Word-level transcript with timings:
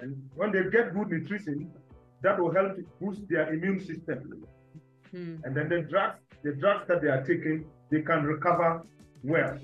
And 0.00 0.30
when 0.34 0.50
they 0.50 0.62
get 0.70 0.94
good 0.94 1.10
nutrition, 1.10 1.70
that 2.22 2.40
will 2.40 2.50
help 2.54 2.78
boost 3.02 3.20
their 3.28 3.52
immune 3.52 3.80
system. 3.80 4.46
Hmm. 5.10 5.36
And 5.44 5.54
then 5.54 5.68
the 5.68 5.82
drugs, 5.82 6.20
the 6.42 6.52
drugs 6.52 6.88
that 6.88 7.02
they 7.02 7.08
are 7.08 7.22
taking, 7.22 7.66
they 7.90 8.00
can 8.00 8.24
recover 8.24 8.82
well. 9.22 9.58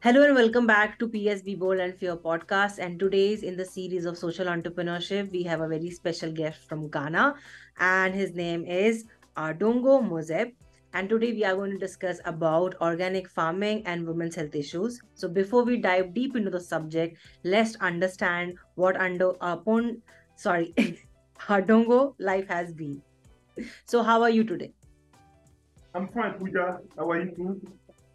Hello 0.00 0.22
and 0.22 0.36
welcome 0.36 0.68
back 0.68 1.00
to 1.00 1.08
PSB 1.08 1.58
Bold 1.58 1.80
and 1.80 1.96
Fear 1.96 2.16
podcast. 2.18 2.78
And 2.78 3.00
today's 3.00 3.42
in 3.42 3.56
the 3.56 3.64
series 3.64 4.04
of 4.04 4.16
social 4.16 4.46
entrepreneurship, 4.46 5.32
we 5.32 5.42
have 5.42 5.60
a 5.60 5.66
very 5.66 5.90
special 5.90 6.30
guest 6.30 6.60
from 6.68 6.88
Ghana, 6.88 7.34
and 7.80 8.14
his 8.14 8.34
name 8.36 8.64
is 8.64 9.06
Ardongo 9.36 10.00
Mozeb. 10.08 10.52
And 10.94 11.08
today 11.08 11.32
we 11.32 11.44
are 11.44 11.54
going 11.54 11.72
to 11.72 11.78
discuss 11.78 12.18
about 12.24 12.74
organic 12.80 13.28
farming 13.28 13.82
and 13.86 14.06
women's 14.06 14.34
health 14.34 14.54
issues. 14.54 15.00
So 15.14 15.28
before 15.28 15.62
we 15.62 15.76
dive 15.76 16.14
deep 16.14 16.34
into 16.34 16.50
the 16.50 16.60
subject, 16.60 17.18
let's 17.44 17.76
understand 17.76 18.56
what 18.74 18.98
under 18.98 19.32
uh, 19.42 19.52
upon 19.54 20.00
sorry 20.36 20.74
Ardongo 21.40 22.14
life 22.18 22.48
has 22.48 22.72
been. 22.72 23.02
So 23.84 24.02
how 24.02 24.22
are 24.22 24.30
you 24.30 24.44
today? 24.44 24.72
I'm 25.94 26.08
fine, 26.08 26.32
Pooja. 26.34 26.78
How 26.96 27.10
are 27.10 27.20
you 27.20 27.30
too? 27.32 27.60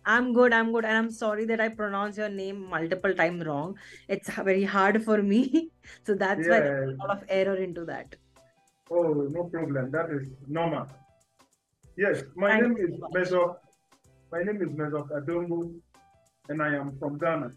I'm 0.06 0.34
good, 0.34 0.52
I'm 0.52 0.74
good, 0.74 0.84
and 0.84 0.98
I'm 0.98 1.12
sorry 1.12 1.46
that 1.46 1.62
I 1.62 1.70
pronounce 1.70 2.18
your 2.18 2.30
name 2.30 2.70
multiple 2.70 3.14
times 3.14 3.46
wrong. 3.46 3.78
It's 4.10 4.30
very 4.30 4.64
hard 4.64 5.04
for 5.04 5.22
me. 5.22 5.70
So 6.06 6.16
that's 6.16 6.48
why 6.48 6.60
there's 6.62 6.94
a 6.94 6.98
lot 6.98 7.10
of 7.12 7.24
error 7.28 7.56
into 7.56 7.84
that. 7.86 8.16
Oh, 8.90 9.28
no 9.30 9.44
problem. 9.44 9.92
That 9.92 10.10
is 10.12 10.30
normal. 10.48 10.88
Yes, 11.96 12.24
my 12.36 12.50
Thank 12.50 12.78
name 12.80 12.90
is 12.90 13.00
so. 13.00 13.08
Mezo. 13.14 13.56
My 14.32 14.42
name 14.42 14.64
is 14.64 14.70
Mezob 14.70 15.10
Adongo, 15.10 15.72
and 16.50 16.60
I 16.60 16.74
am 16.74 16.98
from 16.98 17.20
Ghana, 17.20 17.52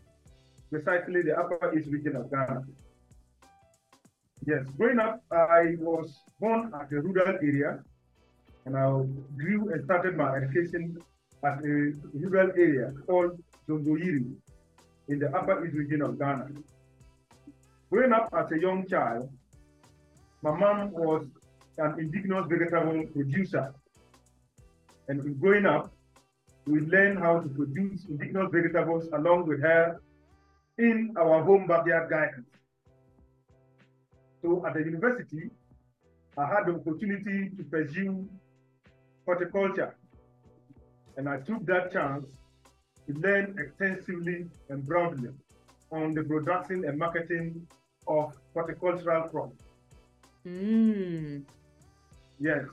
precisely 0.71 1.23
the 1.23 1.39
Upper 1.39 1.73
East 1.73 1.89
region 1.91 2.17
of 2.17 2.31
Ghana. 2.31 2.63
Yes, 4.45 4.67
growing 4.77 4.99
up, 4.99 5.23
I 5.33 5.77
was 5.79 6.21
born 6.39 6.71
at 6.79 6.93
a 6.93 7.01
rural 7.01 7.39
area, 7.41 7.83
and 8.67 8.77
I 8.77 8.85
grew 9.39 9.73
and 9.73 9.83
started 9.85 10.19
my 10.19 10.37
education 10.37 10.99
at 11.43 11.65
a 11.65 11.93
rural 12.13 12.51
area 12.57 12.93
called 13.07 13.41
Zongoyiri 13.67 14.35
in 15.09 15.19
the 15.19 15.35
Upper 15.35 15.65
East 15.65 15.77
region 15.77 16.03
of 16.03 16.19
Ghana. 16.19 16.49
Growing 17.91 18.13
up 18.13 18.29
as 18.37 18.53
a 18.53 18.61
young 18.61 18.87
child, 18.87 19.31
my 20.43 20.55
mom 20.55 20.91
was 20.91 21.25
an 21.79 21.99
indigenous 21.99 22.45
vegetable 22.51 23.07
producer. 23.15 23.73
And 25.09 25.25
in 25.25 25.35
growing 25.39 25.67
up, 25.67 25.93
we 26.67 26.81
learned 26.81 27.19
how 27.19 27.41
to 27.41 27.49
produce 27.49 28.07
indigenous 28.07 28.51
vegetables 28.53 29.09
along 29.13 29.47
with 29.47 29.61
her 29.63 30.01
in 30.79 31.15
our 31.17 31.43
home 31.43 31.67
backyard 31.67 32.11
gardens. 32.11 32.47
So 34.43 34.67
at 34.67 34.75
the 34.75 34.81
university, 34.81 35.51
I 36.37 36.47
had 36.47 36.67
the 36.67 36.75
opportunity 36.75 37.51
to 37.57 37.63
pursue 37.65 38.29
horticulture. 39.25 39.95
And 41.17 41.29
I 41.29 41.39
took 41.39 41.65
that 41.67 41.93
chance 41.93 42.29
to 43.07 43.15
learn 43.15 43.57
extensively 43.59 44.47
and 44.69 44.85
broadly 44.85 45.31
on 45.91 46.15
the 46.15 46.25
production 46.25 46.85
and 46.85 46.99
marketing 46.99 47.67
of 48.07 48.37
horticultural 48.53 49.29
crops. 49.29 49.63
Hmm, 50.45 51.39
Yes. 52.39 52.67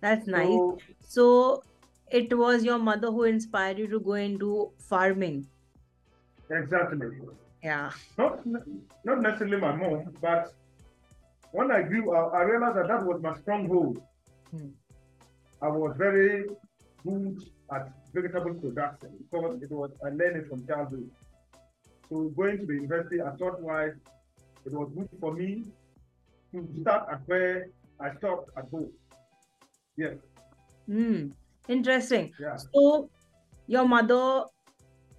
That's 0.00 0.26
nice. 0.26 0.46
So, 0.46 0.78
So 1.00 1.62
it 2.10 2.36
was 2.36 2.64
your 2.64 2.78
mother 2.78 3.10
who 3.10 3.24
inspired 3.24 3.78
you 3.78 3.86
to 3.88 4.00
go 4.00 4.14
into 4.14 4.72
farming. 4.78 5.46
exactly. 6.50 7.08
Yeah. 7.62 7.90
Not, 8.16 8.40
not 9.04 9.20
necessarily 9.20 9.58
my 9.58 9.76
mom, 9.76 10.14
but 10.20 10.52
when 11.52 11.70
I 11.70 11.82
grew 11.82 12.14
up, 12.16 12.32
I 12.34 12.42
realized 12.42 12.76
that 12.78 12.88
that 12.88 13.04
was 13.04 13.20
my 13.22 13.36
stronghold. 13.38 14.00
Hmm. 14.50 14.68
I 15.62 15.68
was 15.68 15.94
very 15.96 16.46
good 17.04 17.42
at 17.72 17.92
vegetable 18.14 18.54
production 18.54 19.10
because 19.18 19.62
it 19.62 19.70
was 19.70 19.90
I 20.04 20.08
learned 20.08 20.36
it 20.36 20.48
from 20.48 20.66
childhood. 20.66 21.10
So 22.08 22.28
going 22.36 22.58
to 22.58 22.66
the 22.66 22.74
university, 22.74 23.20
I 23.20 23.30
thought 23.36 23.60
why 23.60 23.86
it 24.64 24.72
was 24.72 24.90
good 24.94 25.08
for 25.20 25.32
me 25.34 25.64
to 26.52 26.68
start 26.80 27.06
at 27.12 27.20
where 27.26 27.68
I 28.00 28.14
stopped 28.16 28.50
at 28.56 28.64
home. 28.70 28.90
Yes, 30.00 30.16
Hmm. 30.86 31.30
Interesting. 31.68 32.32
yeah. 32.38 32.62
So 32.74 33.10
your 33.66 33.86
mother 33.88 34.44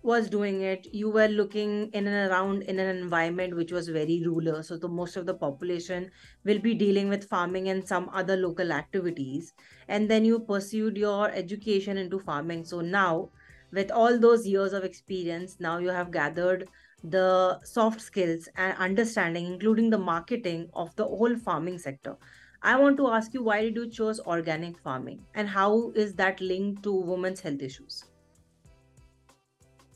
was 0.04 0.30
doing 0.30 0.62
it. 0.62 0.88
You 0.94 1.12
were 1.12 1.28
looking 1.28 1.90
in 1.94 2.08
and 2.08 2.32
around 2.32 2.64
in 2.64 2.80
an 2.80 2.96
environment 2.98 3.56
which 3.56 3.72
was 3.72 3.90
very 3.90 4.24
rural. 4.26 4.64
So 4.64 4.78
the 4.78 4.90
most 4.90 5.18
of 5.18 5.26
the 5.28 5.36
population 5.36 6.12
will 6.46 6.60
be 6.60 6.76
dealing 6.76 7.10
with 7.10 7.30
farming 7.30 7.70
and 7.70 7.88
some 7.88 8.10
other 8.14 8.38
local 8.38 8.72
activities. 8.72 9.54
And 9.88 10.10
then 10.10 10.26
you 10.26 10.42
pursued 10.46 10.98
your 10.98 11.30
education 11.32 11.98
into 11.98 12.20
farming. 12.20 12.66
So 12.66 12.82
now, 12.82 13.32
with 13.72 13.92
all 13.92 14.20
those 14.20 14.48
years 14.48 14.74
of 14.74 14.84
experience, 14.84 15.58
now 15.60 15.78
you 15.80 15.90
have 15.90 16.12
gathered 16.12 16.68
the 17.04 17.60
soft 17.64 18.02
skills 18.02 18.48
and 18.56 18.78
understanding, 18.78 19.46
including 19.46 19.90
the 19.92 19.98
marketing 20.00 20.70
of 20.74 20.96
the 20.98 21.06
whole 21.06 21.38
farming 21.38 21.80
sector. 21.80 22.18
I 22.64 22.78
want 22.78 22.98
to 22.98 23.08
ask 23.08 23.34
you 23.34 23.42
why 23.42 23.62
did 23.62 23.76
you 23.76 23.90
choose 23.90 24.20
organic 24.20 24.78
farming 24.80 25.26
and 25.34 25.50
how 25.50 25.92
is 25.96 26.14
that 26.16 26.40
linked 26.40 26.84
to 26.84 26.94
women's 26.94 27.40
health 27.40 27.62
issues? 27.62 28.06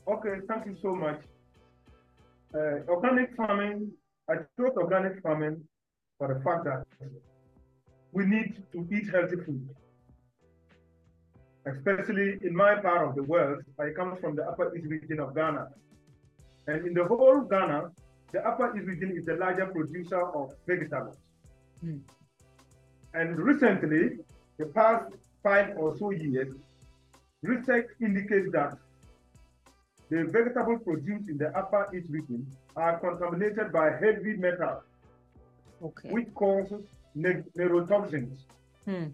Okay, 0.08 0.40
thank 0.48 0.66
you 0.66 0.76
so 0.82 0.94
much. 0.94 1.20
Uh, 2.52 2.80
organic 2.88 3.36
farming, 3.36 3.92
I 4.28 4.34
chose 4.58 4.72
organic 4.76 5.22
farming 5.22 5.62
for 6.18 6.34
the 6.34 6.40
fact 6.40 6.64
that 6.64 6.84
we 8.12 8.26
need 8.26 8.62
to 8.72 8.88
eat 8.92 9.10
healthy 9.10 9.36
food. 9.44 9.68
Especially 11.66 12.38
in 12.42 12.54
my 12.54 12.76
part 12.76 13.08
of 13.08 13.14
the 13.14 13.22
world, 13.22 13.62
I 13.78 13.90
come 13.90 14.16
from 14.16 14.34
the 14.34 14.42
Upper 14.42 14.74
East 14.76 14.86
region 14.88 15.20
of 15.20 15.34
Ghana. 15.34 15.68
And 16.66 16.86
in 16.86 16.94
the 16.94 17.04
whole 17.04 17.40
Ghana, 17.42 17.90
the 18.32 18.46
Upper 18.46 18.76
East 18.76 18.86
region 18.86 19.16
is 19.16 19.24
the 19.24 19.34
larger 19.34 19.66
producer 19.66 20.20
of 20.20 20.52
vegetables. 20.66 21.16
Hmm. 21.80 21.98
And 23.16 23.38
recently, 23.38 24.18
the 24.58 24.66
past 24.66 25.10
five 25.42 25.74
or 25.78 25.96
so 25.96 26.10
years, 26.10 26.54
research 27.42 27.86
indicates 27.98 28.52
that 28.52 28.76
the 30.10 30.24
vegetable 30.24 30.78
produced 30.80 31.30
in 31.30 31.38
the 31.38 31.48
upper 31.56 31.88
east 31.96 32.10
region 32.10 32.46
are 32.76 32.98
contaminated 32.98 33.72
by 33.72 33.86
heavy 34.02 34.36
metals, 34.36 34.82
Okay. 35.82 36.10
which 36.10 36.28
causes 36.34 36.84
ne- 37.14 37.42
neurotoxins. 37.58 38.36
Hmm. 38.84 39.06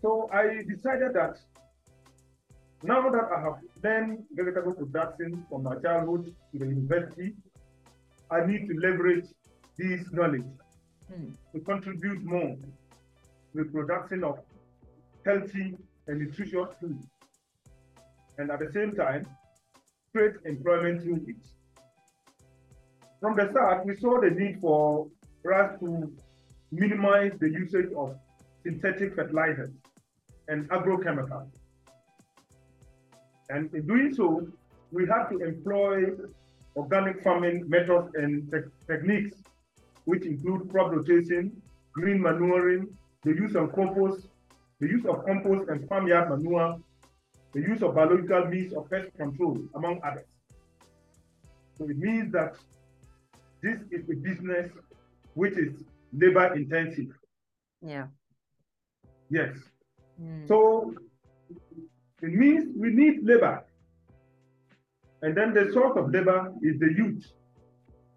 So 0.00 0.28
I 0.32 0.64
decided 0.68 1.14
that 1.14 1.38
now 2.82 3.08
that 3.08 3.28
I 3.36 3.40
have 3.40 3.58
learned 3.84 4.24
vegetable 4.32 4.72
production 4.72 5.46
from 5.48 5.62
my 5.62 5.76
childhood 5.76 6.34
to 6.50 6.58
the 6.58 6.66
university, 6.66 7.36
I 8.32 8.44
need 8.44 8.66
to 8.68 8.74
leverage 8.80 9.26
this 9.78 10.10
knowledge 10.10 10.50
Hmm. 11.12 11.28
to 11.52 11.60
contribute 11.60 12.24
more 12.24 12.56
to 12.56 13.54
the 13.54 13.64
production 13.64 14.24
of 14.24 14.38
healthy 15.26 15.76
and 16.06 16.20
nutritious 16.20 16.68
food. 16.80 16.98
And 18.38 18.50
at 18.50 18.60
the 18.60 18.70
same 18.72 18.92
time, 18.94 19.26
create 20.12 20.36
employment 20.46 21.02
through 21.02 21.24
it. 21.26 21.36
From 23.20 23.36
the 23.36 23.50
start, 23.50 23.84
we 23.84 23.96
saw 23.96 24.20
the 24.20 24.30
need 24.30 24.60
for 24.60 25.08
us 25.54 25.78
to 25.80 26.12
minimize 26.70 27.32
the 27.40 27.50
usage 27.50 27.90
of 27.96 28.16
synthetic 28.62 29.14
fertilizers 29.14 29.70
and 30.48 30.68
agrochemicals. 30.70 31.50
And 33.50 33.72
in 33.74 33.86
doing 33.86 34.14
so, 34.14 34.46
we 34.90 35.06
have 35.08 35.28
to 35.30 35.38
employ 35.38 36.04
organic 36.74 37.22
farming 37.22 37.68
methods 37.68 38.08
and 38.14 38.50
te- 38.50 38.70
techniques, 38.86 39.36
which 40.04 40.24
include 40.24 40.70
crop 40.70 40.92
rotation, 40.92 41.60
green 41.92 42.20
manuring, 42.20 42.88
the 43.22 43.30
use 43.30 43.54
of 43.54 43.72
compost, 43.74 44.26
the 44.80 44.88
use 44.88 45.04
of 45.06 45.24
compost 45.24 45.68
and 45.68 45.88
farmyard 45.88 46.30
manure, 46.30 46.78
the 47.52 47.60
use 47.60 47.82
of 47.82 47.94
biological 47.94 48.46
means 48.46 48.72
of 48.72 48.88
pest 48.90 49.14
control, 49.16 49.58
among 49.74 50.00
others. 50.02 50.26
So 51.78 51.88
it 51.88 51.98
means 51.98 52.32
that 52.32 52.54
this 53.62 53.78
is 53.90 54.08
a 54.10 54.14
business 54.14 54.70
which 55.34 55.56
is 55.56 55.84
labor 56.12 56.54
intensive. 56.54 57.08
Yeah. 57.80 58.06
Yes. 59.30 59.56
Hmm. 60.18 60.46
So 60.46 60.94
it 62.20 62.32
means 62.32 62.74
we 62.76 62.90
need 62.90 63.24
labor. 63.24 63.64
And 65.22 65.36
then 65.36 65.54
the 65.54 65.70
source 65.72 65.96
of 65.96 66.10
labor 66.10 66.52
is 66.62 66.78
the 66.80 66.92
youth 66.96 67.24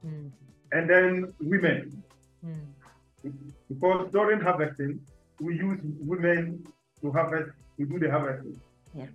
Hmm. 0.05 0.27
And 0.75 0.89
then 0.89 1.33
women. 1.39 2.03
Hmm. 2.43 3.29
Because 3.69 4.11
during 4.11 4.41
harvesting, 4.41 4.99
we 5.39 5.55
use 5.55 5.79
women 5.99 6.67
to 7.01 7.11
harvest, 7.11 7.51
to 7.77 7.85
do 7.85 7.97
the 7.97 8.11
harvesting. 8.11 8.59
Yeah. 8.93 9.05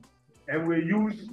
And 0.48 0.66
we 0.66 0.76
use 0.76 1.28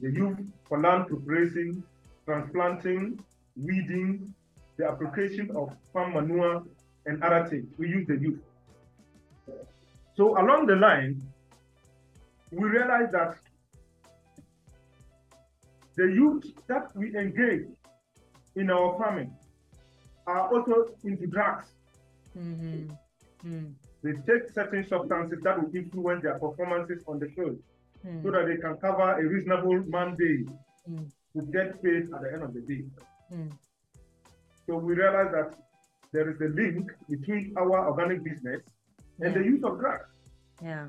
the 0.00 0.10
youth 0.10 0.38
for 0.66 0.80
land 0.80 1.08
preparation, 1.08 1.84
transplanting, 2.24 3.20
weeding, 3.56 4.34
the 4.78 4.88
application 4.88 5.50
of 5.54 5.76
farm 5.92 6.14
manure, 6.14 6.64
and 7.04 7.22
other 7.22 7.46
things. 7.46 7.66
We 7.76 7.88
use 7.88 8.06
the 8.06 8.16
youth. 8.16 8.40
So 10.16 10.40
along 10.42 10.66
the 10.66 10.76
line, 10.76 11.20
we 12.50 12.66
realize 12.68 13.12
that 13.12 13.36
the 15.96 16.06
youth 16.06 16.44
that 16.68 16.96
we 16.96 17.14
engage 17.14 17.66
in 18.56 18.70
our 18.70 18.96
farming 18.98 19.32
are 20.26 20.52
also 20.52 20.86
into 21.04 21.26
drugs. 21.26 21.66
Mm-hmm. 22.38 22.90
Mm. 23.46 23.72
They 24.02 24.12
take 24.26 24.50
certain 24.52 24.86
substances 24.86 25.40
that 25.42 25.60
will 25.62 25.74
influence 25.74 26.22
their 26.22 26.38
performances 26.38 27.02
on 27.06 27.18
the 27.18 27.26
field 27.28 27.58
Mm. 28.06 28.22
so 28.22 28.30
that 28.30 28.46
they 28.46 28.56
can 28.56 28.76
cover 28.78 29.12
a 29.20 29.22
reasonable 29.22 29.78
mandate 29.86 30.48
Mm. 30.88 31.04
to 31.36 31.42
get 31.52 31.82
paid 31.82 32.04
at 32.14 32.22
the 32.22 32.32
end 32.32 32.42
of 32.42 32.54
the 32.54 32.62
day. 32.62 32.82
Mm. 33.30 33.50
So 34.66 34.78
we 34.78 34.94
realize 34.94 35.30
that 35.32 35.54
there 36.10 36.30
is 36.30 36.40
a 36.40 36.48
link 36.48 36.90
between 37.10 37.52
our 37.58 37.88
organic 37.90 38.24
business 38.24 38.62
and 39.20 39.34
the 39.34 39.40
use 39.44 39.62
of 39.64 39.78
drugs. 39.78 40.08
Yeah. 40.62 40.88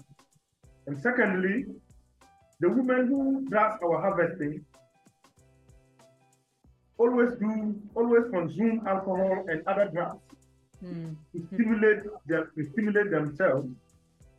And 0.87 0.97
secondly, 1.01 1.65
the 2.61 2.69
women 2.69 3.07
who 3.07 3.45
does 3.49 3.73
our 3.83 3.99
harvesting 4.01 4.63
always 7.03 7.31
do 7.43 7.51
always 8.01 8.25
consume 8.35 8.85
alcohol 8.93 9.45
and 9.53 9.67
other 9.73 9.87
drugs 9.95 10.37
Mm. 10.83 11.09
to 11.31 11.39
stimulate 11.47 12.05
their 12.29 12.45
to 12.55 12.63
stimulate 12.69 13.09
themselves, 13.11 13.67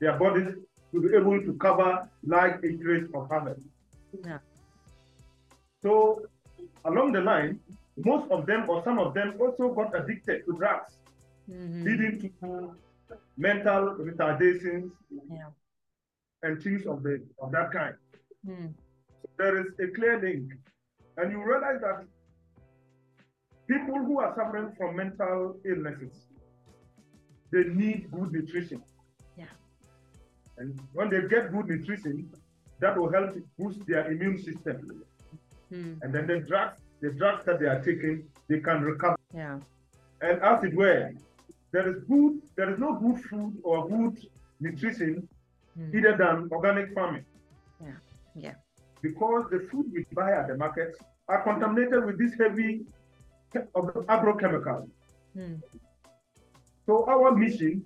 their 0.01 0.15
bodies 0.23 0.49
to 0.93 1.01
be 1.05 1.11
able 1.19 1.39
to 1.49 1.53
cover 1.65 1.91
large 2.33 2.57
acreage 2.71 3.05
of 3.19 3.29
harvest. 3.29 3.67
Yeah. 4.27 4.41
So 5.83 5.93
along 6.85 7.13
the 7.13 7.21
line, 7.21 7.61
most 8.09 8.31
of 8.31 8.47
them 8.47 8.69
or 8.69 8.83
some 8.83 8.99
of 8.99 9.15
them 9.15 9.35
also 9.41 9.73
got 9.79 9.95
addicted 10.01 10.45
to 10.47 10.57
drugs, 10.63 10.99
Mhm. 11.49 11.85
leading 11.87 12.15
to 12.41 12.51
mental 13.37 13.83
retardations 14.09 14.91
Yeah. 15.11 15.51
and 16.43 16.61
things 16.65 16.87
of 16.87 17.03
the 17.05 17.15
of 17.39 17.53
that 17.53 17.71
kind. 17.79 17.97
Mm. 18.47 18.75
there 19.39 19.57
is 19.61 19.69
a 19.85 19.87
clear 19.97 20.19
link. 20.21 20.53
And 21.17 21.33
you 21.33 21.41
realize 21.51 21.81
that 21.81 22.05
people 23.67 23.99
who 23.99 24.21
are 24.21 24.35
suffering 24.35 24.73
from 24.77 24.97
mental 24.97 25.57
illnesses, 25.65 26.27
they 27.53 27.65
need 27.65 28.11
good 28.11 28.33
nutrition. 28.33 28.83
Yeah. 29.37 29.45
And 30.59 30.79
when 30.93 31.11
they 31.11 31.21
get 31.29 31.53
good 31.53 31.69
nutrition, 31.69 32.31
that 32.81 32.97
will 32.99 33.13
help 33.13 33.37
boost 33.59 33.87
their 33.87 34.11
immune 34.11 34.39
system. 34.39 35.05
Mm. 35.73 35.99
And 36.03 36.13
then 36.15 36.27
the 36.27 36.41
drugs, 36.41 36.81
the 37.01 37.11
drugs 37.11 37.45
that 37.47 37.61
they 37.61 37.67
are 37.67 37.81
taking, 37.83 38.25
they 38.49 38.61
can 38.61 38.83
recover. 38.83 39.17
Yeah. 39.35 39.59
And 40.21 40.41
as 40.43 40.65
it 40.65 40.75
were, 40.75 41.13
there 41.73 41.89
is 41.89 42.03
good, 42.05 42.43
there 42.57 42.71
is 42.73 42.79
no 42.79 42.95
good 42.95 43.23
food 43.25 43.59
or 43.63 43.89
good 43.89 44.19
nutrition 44.61 45.29
Mm. 45.79 45.95
either 45.95 46.15
than 46.19 46.51
organic 46.53 46.93
farming. 46.93 47.25
Yeah. 47.83 47.93
Yeah. 48.35 48.55
because 49.01 49.45
the 49.51 49.61
food 49.71 49.87
we 49.91 50.05
buy 50.13 50.31
at 50.33 50.49
the 50.49 50.57
markets 50.57 50.99
are 51.29 51.43
contaminated 51.43 52.05
with 52.05 52.19
this 52.19 52.35
heavy 52.39 52.85
of 53.75 53.85
agrochemicals. 54.07 54.89
Mm. 55.37 55.61
So 56.87 57.05
our 57.09 57.33
mission 57.33 57.85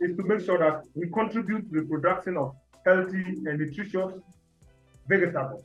is 0.00 0.16
to 0.16 0.22
make 0.22 0.40
sure 0.40 0.58
that 0.58 0.84
we 0.94 1.08
contribute 1.10 1.68
to 1.72 1.80
the 1.80 1.86
production 1.86 2.36
of 2.36 2.54
healthy 2.84 3.24
and 3.46 3.58
nutritious 3.58 4.12
vegetables 5.08 5.64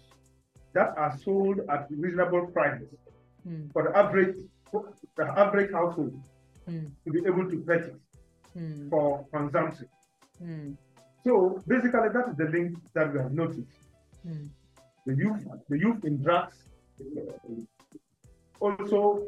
that 0.74 0.98
are 0.98 1.15
sold 1.18 1.59
at 1.69 1.88
reasonable 1.92 2.48
prices 2.48 2.88
Mm. 3.48 3.71
for 3.74 3.83
the 3.83 3.98
average 3.98 4.36
the 5.18 5.25
average 5.25 5.71
household 5.71 6.13
Mm. 6.68 6.92
to 7.06 7.12
be 7.12 7.19
able 7.25 7.50
to 7.50 7.57
purchase 7.62 8.00
Mm. 8.56 8.89
for 8.89 9.25
consumption. 9.33 9.88
So 11.24 11.62
basically 11.68 12.09
that 12.15 12.25
is 12.30 12.36
the 12.38 12.45
link 12.45 12.77
that 12.94 13.12
we 13.13 13.19
have 13.19 13.33
noticed. 13.33 13.77
The 15.06 15.15
youth, 15.15 15.44
the 15.69 15.77
youth 15.80 16.06
in 16.06 16.21
drugs 16.24 16.57
also 18.59 19.27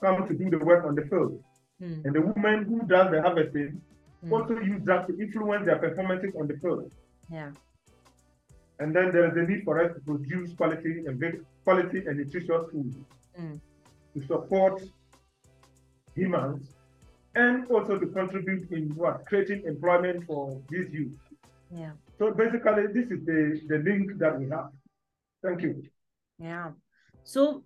come 0.00 0.26
to 0.26 0.34
do 0.34 0.50
the 0.50 0.58
work 0.58 0.84
on 0.84 0.94
the 0.94 1.02
field. 1.02 1.42
Mm. 1.80 2.04
And 2.04 2.14
the 2.14 2.20
women 2.20 2.64
who 2.64 2.86
does 2.86 3.10
the 3.10 3.22
harvesting 3.22 3.80
Mm. 4.24 4.32
also 4.32 4.58
use 4.60 4.82
that 4.84 5.06
to 5.08 5.18
influence 5.20 5.66
their 5.66 5.78
performances 5.78 6.34
on 6.40 6.46
the 6.48 6.56
field. 6.56 6.90
Yeah. 7.30 7.52
And 8.80 8.96
then 8.96 9.12
there 9.12 9.26
is 9.30 9.36
a 9.36 9.42
need 9.50 9.62
for 9.64 9.78
us 9.82 9.94
to 9.94 10.00
produce 10.00 10.54
quality 10.54 11.04
and 11.06 11.44
quality 11.64 11.98
and 12.06 12.16
nutritious 12.18 12.70
food 12.72 12.94
Mm. 13.38 13.60
to 14.14 14.26
support 14.26 14.82
humans 16.14 16.74
and 17.34 17.70
also 17.70 17.98
to 17.98 18.06
contribute 18.06 18.70
in 18.70 18.94
what 18.96 19.26
creating 19.26 19.64
employment 19.64 20.24
for 20.24 20.58
these 20.70 20.90
youth. 20.92 21.18
Yeah. 21.70 21.92
So 22.18 22.32
basically, 22.32 22.86
this 22.86 23.10
is 23.10 23.24
the, 23.26 23.60
the 23.68 23.78
link 23.78 24.16
that 24.18 24.38
we 24.38 24.48
have. 24.48 24.70
Thank 25.42 25.60
you. 25.62 25.82
Yeah. 26.38 26.72
So, 27.24 27.64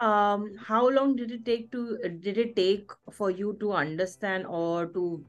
um, 0.00 0.54
how 0.56 0.88
long 0.88 1.16
did 1.16 1.30
it 1.30 1.44
take 1.44 1.70
to 1.72 1.98
did 2.20 2.38
it 2.38 2.56
take 2.56 2.90
for 3.12 3.30
you 3.30 3.56
to 3.60 3.72
understand 3.72 4.46
or 4.46 4.86
to 4.86 5.24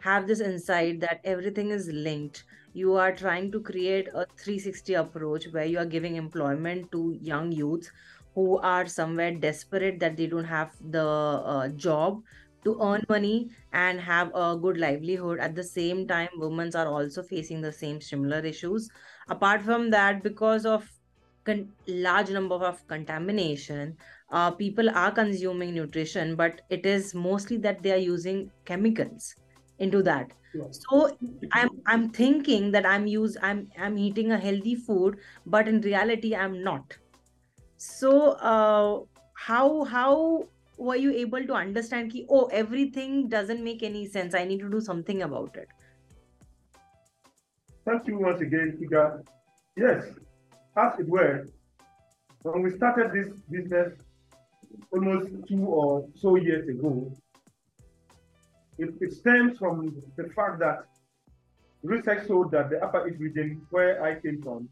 have 0.00 0.26
this 0.26 0.40
insight 0.40 1.00
that 1.00 1.20
everything 1.24 1.70
is 1.70 1.88
linked? 1.88 2.44
You 2.72 2.94
are 2.94 3.14
trying 3.14 3.52
to 3.52 3.60
create 3.60 4.08
a 4.14 4.26
360 4.38 4.94
approach 4.94 5.46
where 5.52 5.64
you 5.66 5.78
are 5.78 5.86
giving 5.86 6.16
employment 6.16 6.92
to 6.92 7.16
young 7.20 7.52
youths 7.52 7.90
who 8.34 8.58
are 8.58 8.86
somewhere 8.86 9.34
desperate 9.34 9.98
that 10.00 10.16
they 10.16 10.26
don't 10.26 10.44
have 10.44 10.72
the 10.80 11.04
uh, 11.04 11.68
job 11.70 12.22
to 12.64 12.78
earn 12.82 13.02
money 13.08 13.48
and 13.72 14.00
have 14.00 14.30
a 14.34 14.56
good 14.56 14.78
livelihood. 14.78 15.38
At 15.40 15.54
the 15.54 15.62
same 15.62 16.06
time, 16.06 16.28
women 16.36 16.70
are 16.74 16.86
also 16.88 17.22
facing 17.22 17.60
the 17.60 17.72
same 17.72 18.00
similar 18.00 18.40
issues. 18.40 18.88
Apart 19.28 19.62
from 19.62 19.90
that, 19.90 20.22
because 20.22 20.66
of 20.66 20.88
con- 21.48 21.68
large 22.06 22.30
number 22.30 22.56
of 22.70 22.86
contamination 22.94 23.96
uh, 24.30 24.50
people 24.50 24.90
are 24.90 25.10
consuming 25.10 25.74
nutrition 25.74 26.36
but 26.36 26.60
it 26.70 26.86
is 26.86 27.14
mostly 27.14 27.56
that 27.68 27.82
they 27.82 27.92
are 27.92 28.04
using 28.06 28.50
chemicals 28.64 29.34
into 29.78 30.02
that. 30.02 30.32
So 30.70 31.16
i'm 31.52 31.68
i'm 31.86 32.10
thinking 32.10 32.70
that 32.72 32.86
i'm 32.86 33.06
use 33.06 33.36
i'm 33.48 33.60
i'm 33.78 33.96
eating 34.06 34.32
a 34.32 34.38
healthy 34.38 34.74
food 34.74 35.18
but 35.46 35.68
in 35.68 35.80
reality 35.80 36.34
i'm 36.36 36.62
not. 36.62 36.98
So 37.76 38.32
uh, 38.52 39.04
how 39.46 39.84
how 39.84 40.48
were 40.76 40.96
you 40.96 41.12
able 41.12 41.46
to 41.46 41.54
understand 41.54 42.12
ki, 42.12 42.26
oh 42.28 42.46
everything 42.46 43.28
doesn't 43.28 43.64
make 43.64 43.82
any 43.82 44.06
sense 44.06 44.34
i 44.34 44.44
need 44.44 44.60
to 44.60 44.70
do 44.70 44.80
something 44.80 45.22
about 45.22 45.56
it? 45.56 45.68
Thank 47.86 48.06
you 48.06 48.18
once 48.18 48.40
again, 48.42 48.78
Iga. 48.82 49.22
Yes, 49.76 50.04
as 50.78 50.98
it 51.00 51.08
were, 51.08 51.46
when 52.42 52.62
we 52.62 52.70
started 52.70 53.12
this 53.12 53.28
business 53.50 53.92
almost 54.92 55.28
two 55.48 55.64
or 55.66 56.06
so 56.14 56.36
years 56.36 56.68
ago, 56.68 57.12
it, 58.78 58.90
it 59.00 59.12
stems 59.12 59.58
from 59.58 59.92
the 60.16 60.24
fact 60.36 60.60
that 60.60 60.84
research 61.82 62.26
showed 62.28 62.52
that 62.52 62.70
the 62.70 62.82
Upper 62.82 63.08
East 63.08 63.20
region, 63.20 63.60
where 63.70 64.02
I 64.02 64.20
came 64.20 64.40
from, 64.40 64.68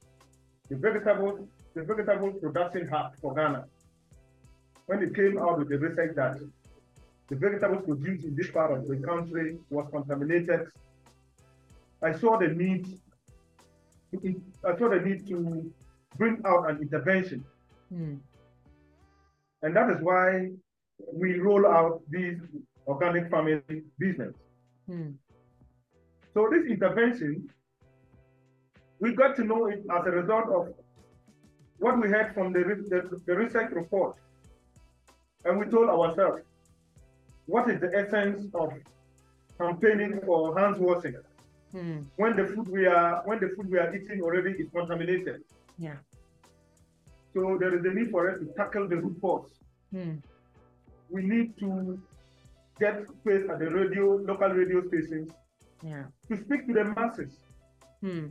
the 0.69 0.77
vegetable, 0.77 1.49
the 1.75 1.83
vegetable 1.83 2.33
production 2.33 2.87
hub 2.89 3.17
for 3.21 3.35
Ghana, 3.35 3.67
when 4.87 5.03
it 5.03 5.15
came 5.15 5.39
out 5.39 5.59
with 5.59 5.69
the 5.69 5.79
research 5.79 6.15
that 6.15 6.39
the 7.29 7.35
vegetables 7.35 7.85
produced 7.85 8.25
in 8.25 8.37
this 8.37 8.51
part 8.53 8.71
of 8.71 8.87
the 8.87 8.97
country 8.99 9.59
was 9.71 9.89
contaminated, 9.91 10.69
I 12.01 12.13
saw 12.13 12.39
the 12.39 12.49
need 12.49 12.87
I 14.65 14.79
saw 14.79 14.89
the 14.89 15.01
need 15.01 15.27
to 15.29 15.73
bring 16.17 16.41
out 16.45 16.71
an 16.71 16.81
intervention. 16.81 17.45
Hmm. 17.91 18.15
And 19.63 19.75
that 19.75 19.91
is 19.91 19.99
why 20.01 20.51
we 21.13 21.39
roll 21.39 21.67
out 21.67 22.03
this 22.09 22.39
organic 22.87 23.31
farming 23.31 23.63
business. 23.99 24.35
Hmm. 24.87 25.11
So 26.35 26.49
this 26.51 26.67
intervention, 26.67 27.49
we 29.01 29.15
got 29.15 29.37
to 29.37 29.45
know 29.45 29.67
it 29.67 29.85
as 29.91 30.07
a 30.07 30.11
result 30.11 30.49
of 30.49 30.75
what 31.79 32.01
we 32.01 32.09
heard 32.09 32.33
from 32.35 32.53
the, 32.53 32.61
the, 32.61 33.21
the 33.27 33.37
research 33.37 33.71
report. 33.73 34.17
And 35.45 35.59
we 35.59 35.67
told 35.67 35.89
ourselves, 35.89 36.43
what 37.47 37.71
is 37.71 37.81
the 37.81 37.91
essence 37.95 38.47
of 38.55 38.73
campaigning 39.59 40.21
for 40.25 40.59
hands 40.59 40.79
washing 40.79 41.17
Hmm. 41.73 42.03
when 42.17 42.37
the 42.37 42.47
food 42.47 42.69
we 42.69 42.87
are 42.87 43.23
when 43.25 43.41
the 43.41 43.49
food 43.49 43.69
we 43.69 43.79
are 43.79 43.95
eating 43.95 44.23
already 44.23 44.53
is 44.53 44.69
contaminated? 44.71 45.43
Yeah 45.79 45.97
So 47.35 47.57
there 47.61 47.75
is 47.79 47.85
a 47.85 47.93
need 47.95 48.11
for 48.11 48.31
us 48.31 48.39
to 48.41 48.47
tackle 48.57 48.89
the 48.89 48.97
root 48.97 49.17
cause. 49.21 49.51
Hmm. 49.93 50.15
We 51.11 51.23
need 51.23 51.57
to 51.59 51.99
get 52.81 53.07
space 53.09 53.45
at 53.51 53.59
the 53.59 53.69
radio, 53.71 54.17
local 54.31 54.49
radio 54.61 54.87
stations 54.89 55.31
yeah 55.83 56.05
to 56.29 56.37
speak 56.45 56.67
to 56.69 56.73
the 56.79 56.85
masses, 56.85 57.33
Hmm. 58.01 58.27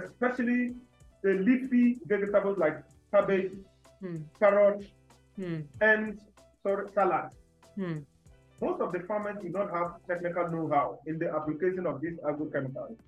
especially 0.00 0.74
the 1.22 1.32
leafy 1.46 1.98
vegetables 2.06 2.58
like 2.58 2.82
cabbage, 3.12 3.52
Hmm. 4.00 4.16
carrot, 4.40 4.80
and 5.80 6.20
sorry, 6.62 6.88
salad. 6.94 7.30
Most 8.60 8.80
of 8.80 8.92
the 8.92 9.00
farmers 9.08 9.36
do 9.42 9.48
not 9.48 9.70
have 9.76 9.88
technical 10.08 10.48
know-how 10.50 10.98
in 11.06 11.18
the 11.18 11.28
application 11.38 11.86
of 11.86 12.00
these 12.00 12.18
agrochemicals. 12.30 12.98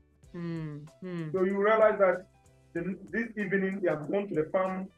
So 1.33 1.45
you 1.51 1.57
realize 1.69 1.99
that 1.99 2.27
the, 2.77 2.97
this 3.11 3.29
evening 3.37 3.81
they 3.83 3.89
have 3.91 4.11
gone 4.11 4.29
to 4.29 4.35
the 4.35 4.45
farm 4.55 4.89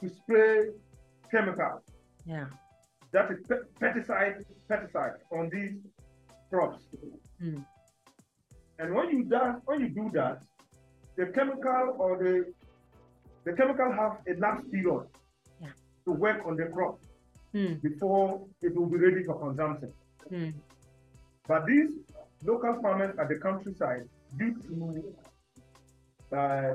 to 0.00 0.08
spray 0.08 0.68
chemical, 1.30 1.82
Yeah. 2.26 2.46
that 3.12 3.30
is 3.30 3.38
pe- 3.48 3.66
pesticide, 3.80 4.44
pesticide 4.68 5.16
on 5.30 5.48
these 5.50 5.74
crops. 6.50 6.82
Hmm. 7.40 7.60
And 8.78 8.94
when 8.94 9.10
you 9.10 9.24
do, 9.24 9.40
when 9.66 9.80
you 9.80 9.88
do 10.00 10.10
that, 10.14 10.42
the 11.16 11.26
chemical 11.26 11.96
or 11.98 12.16
the 12.24 12.34
the 13.44 13.52
chemical 13.54 13.90
have 13.92 14.14
a 14.30 14.34
lapse 14.44 14.64
period 14.70 15.06
Yeah. 15.60 15.74
to 16.04 16.10
work 16.12 16.40
on 16.46 16.56
the 16.56 16.66
crop 16.74 16.98
Hmm. 17.52 17.74
before 17.88 18.26
it 18.62 18.74
will 18.76 18.86
be 18.94 18.98
ready 19.06 19.22
for 19.24 19.34
consumption. 19.38 19.92
Hmm. 20.28 20.50
But 21.48 21.66
these 21.66 21.90
local 22.44 22.74
farmers 22.82 23.12
at 23.18 23.28
the 23.28 23.36
countryside, 23.46 24.08
due 24.38 24.54
to 24.62 25.14
uh, 26.32 26.74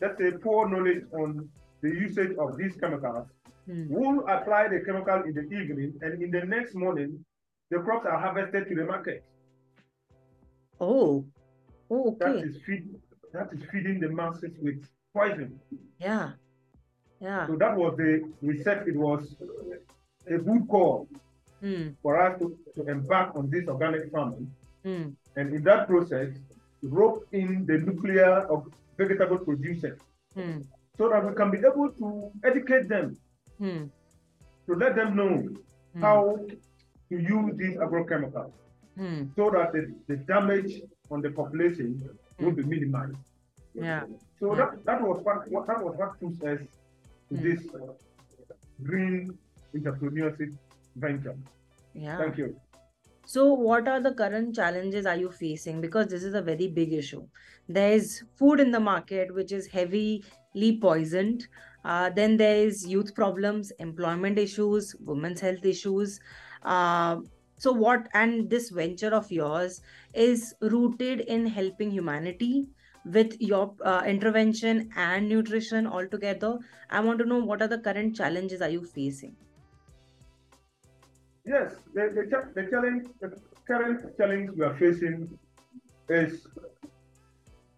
let's 0.00 0.18
say 0.18 0.30
poor 0.32 0.68
knowledge 0.68 1.04
on 1.12 1.48
the 1.82 1.88
usage 1.88 2.36
of 2.38 2.56
these 2.56 2.76
chemicals, 2.76 3.26
Hmm. 3.66 3.86
will 3.94 4.26
apply 4.28 4.66
the 4.66 4.80
chemical 4.84 5.22
in 5.22 5.34
the 5.34 5.42
evening, 5.56 5.94
and 6.02 6.20
in 6.20 6.30
the 6.32 6.44
next 6.44 6.74
morning, 6.74 7.24
the 7.70 7.78
crops 7.78 8.04
are 8.06 8.18
harvested 8.18 8.68
to 8.68 8.74
the 8.74 8.84
market. 8.84 9.22
Oh. 10.80 11.24
Oh, 11.90 12.16
okay. 12.20 12.40
is 12.40 12.56
feed, 12.66 12.88
that 13.32 13.52
is 13.52 13.62
feeding 13.70 14.00
the 14.00 14.08
masses 14.08 14.52
with 14.60 14.82
poison. 15.14 15.60
Yeah. 16.00 16.32
Yeah. 17.20 17.46
So 17.46 17.54
that 17.56 17.76
was 17.76 17.96
the 17.96 18.28
research. 18.40 18.88
It 18.88 18.96
was 18.96 19.36
a 20.26 20.38
good 20.38 20.66
call 20.68 21.08
Hmm. 21.60 21.90
for 22.02 22.20
us 22.20 22.36
to, 22.40 22.58
to 22.74 22.90
embark 22.90 23.36
on 23.36 23.48
this 23.48 23.68
organic 23.68 24.10
farming, 24.10 24.50
Hmm. 24.84 25.10
and 25.36 25.54
in 25.54 25.62
that 25.62 25.86
process, 25.86 26.30
rope 26.82 27.26
in 27.32 27.64
the 27.66 27.78
nuclear 27.78 28.46
of 28.50 28.66
vegetable 28.98 29.38
producers 29.38 29.98
Hmm. 30.34 30.58
so 30.96 31.08
that 31.08 31.24
we 31.26 31.34
can 31.34 31.50
be 31.50 31.58
able 31.58 31.90
to 32.00 32.30
educate 32.44 32.88
them 32.88 33.16
Hmm. 33.58 33.84
to 34.66 34.74
let 34.74 34.94
them 34.96 35.16
know 35.16 35.34
Hmm. 35.94 36.00
how 36.00 36.38
to 37.08 37.16
use 37.16 37.56
these 37.56 37.76
agrochemicals 37.76 38.52
so 39.36 39.50
that 39.50 39.72
the, 39.72 39.94
the 40.08 40.16
damage 40.16 40.82
on 41.10 41.20
the 41.22 41.30
population 41.30 42.00
will 42.38 42.52
be 42.52 42.62
minimized. 42.62 43.16
Yeah. 43.74 44.04
So 44.40 44.54
Yeah. 44.54 44.56
that, 44.70 44.84
that 44.84 45.02
was 45.02 45.22
what, 45.24 45.48
what 45.50 45.66
that 45.66 45.82
was 45.84 45.96
what 45.96 46.18
pushed 46.20 46.42
us 46.44 46.60
to 47.28 47.34
Mm. 47.34 47.42
this 47.42 47.60
green 48.82 49.38
entrepreneurship 49.74 50.52
venture. 50.96 51.36
Yeah. 51.94 52.18
Thank 52.18 52.36
you. 52.38 52.56
So, 53.24 53.52
what 53.52 53.88
are 53.88 54.00
the 54.00 54.14
current 54.14 54.54
challenges 54.54 55.06
are 55.06 55.16
you 55.16 55.30
facing? 55.30 55.80
Because 55.80 56.08
this 56.08 56.22
is 56.22 56.34
a 56.34 56.42
very 56.42 56.68
big 56.68 56.92
issue. 56.92 57.26
There 57.68 57.92
is 57.92 58.22
food 58.36 58.60
in 58.60 58.70
the 58.70 58.80
market 58.80 59.34
which 59.34 59.52
is 59.52 59.66
heavily 59.66 60.22
poisoned. 60.80 61.46
Uh, 61.84 62.10
then 62.10 62.36
there 62.36 62.56
is 62.56 62.86
youth 62.86 63.14
problems, 63.14 63.70
employment 63.78 64.38
issues, 64.38 64.94
women's 65.00 65.40
health 65.40 65.64
issues. 65.64 66.20
Uh, 66.62 67.20
so, 67.56 67.72
what 67.72 68.08
and 68.12 68.50
this 68.50 68.70
venture 68.70 69.14
of 69.14 69.30
yours 69.30 69.80
is 70.14 70.54
rooted 70.60 71.20
in 71.20 71.46
helping 71.46 71.90
humanity 71.90 72.66
with 73.04 73.36
your 73.40 73.74
uh, 73.84 74.02
intervention 74.06 74.90
and 74.96 75.28
nutrition 75.28 75.86
altogether. 75.86 76.58
I 76.90 77.00
want 77.00 77.18
to 77.20 77.24
know 77.24 77.38
what 77.38 77.62
are 77.62 77.68
the 77.68 77.78
current 77.78 78.16
challenges 78.16 78.60
are 78.60 78.70
you 78.70 78.84
facing? 78.84 79.36
Yes, 81.44 81.74
the, 81.94 82.02
the, 82.14 82.62
the 82.62 82.70
challenge, 82.70 83.06
the 83.20 83.36
current 83.66 84.16
challenge 84.16 84.50
we 84.56 84.64
are 84.64 84.76
facing 84.76 85.38
is 86.08 86.46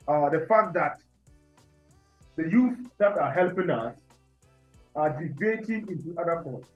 uh, 0.06 0.28
the 0.28 0.44
fact 0.48 0.74
that 0.74 1.00
the 2.36 2.50
youth 2.50 2.78
that 2.98 3.16
are 3.16 3.32
helping 3.32 3.70
us 3.70 3.96
are 4.94 5.10
debating 5.20 5.86
into 5.88 6.14
other 6.20 6.40
forms. 6.42 6.66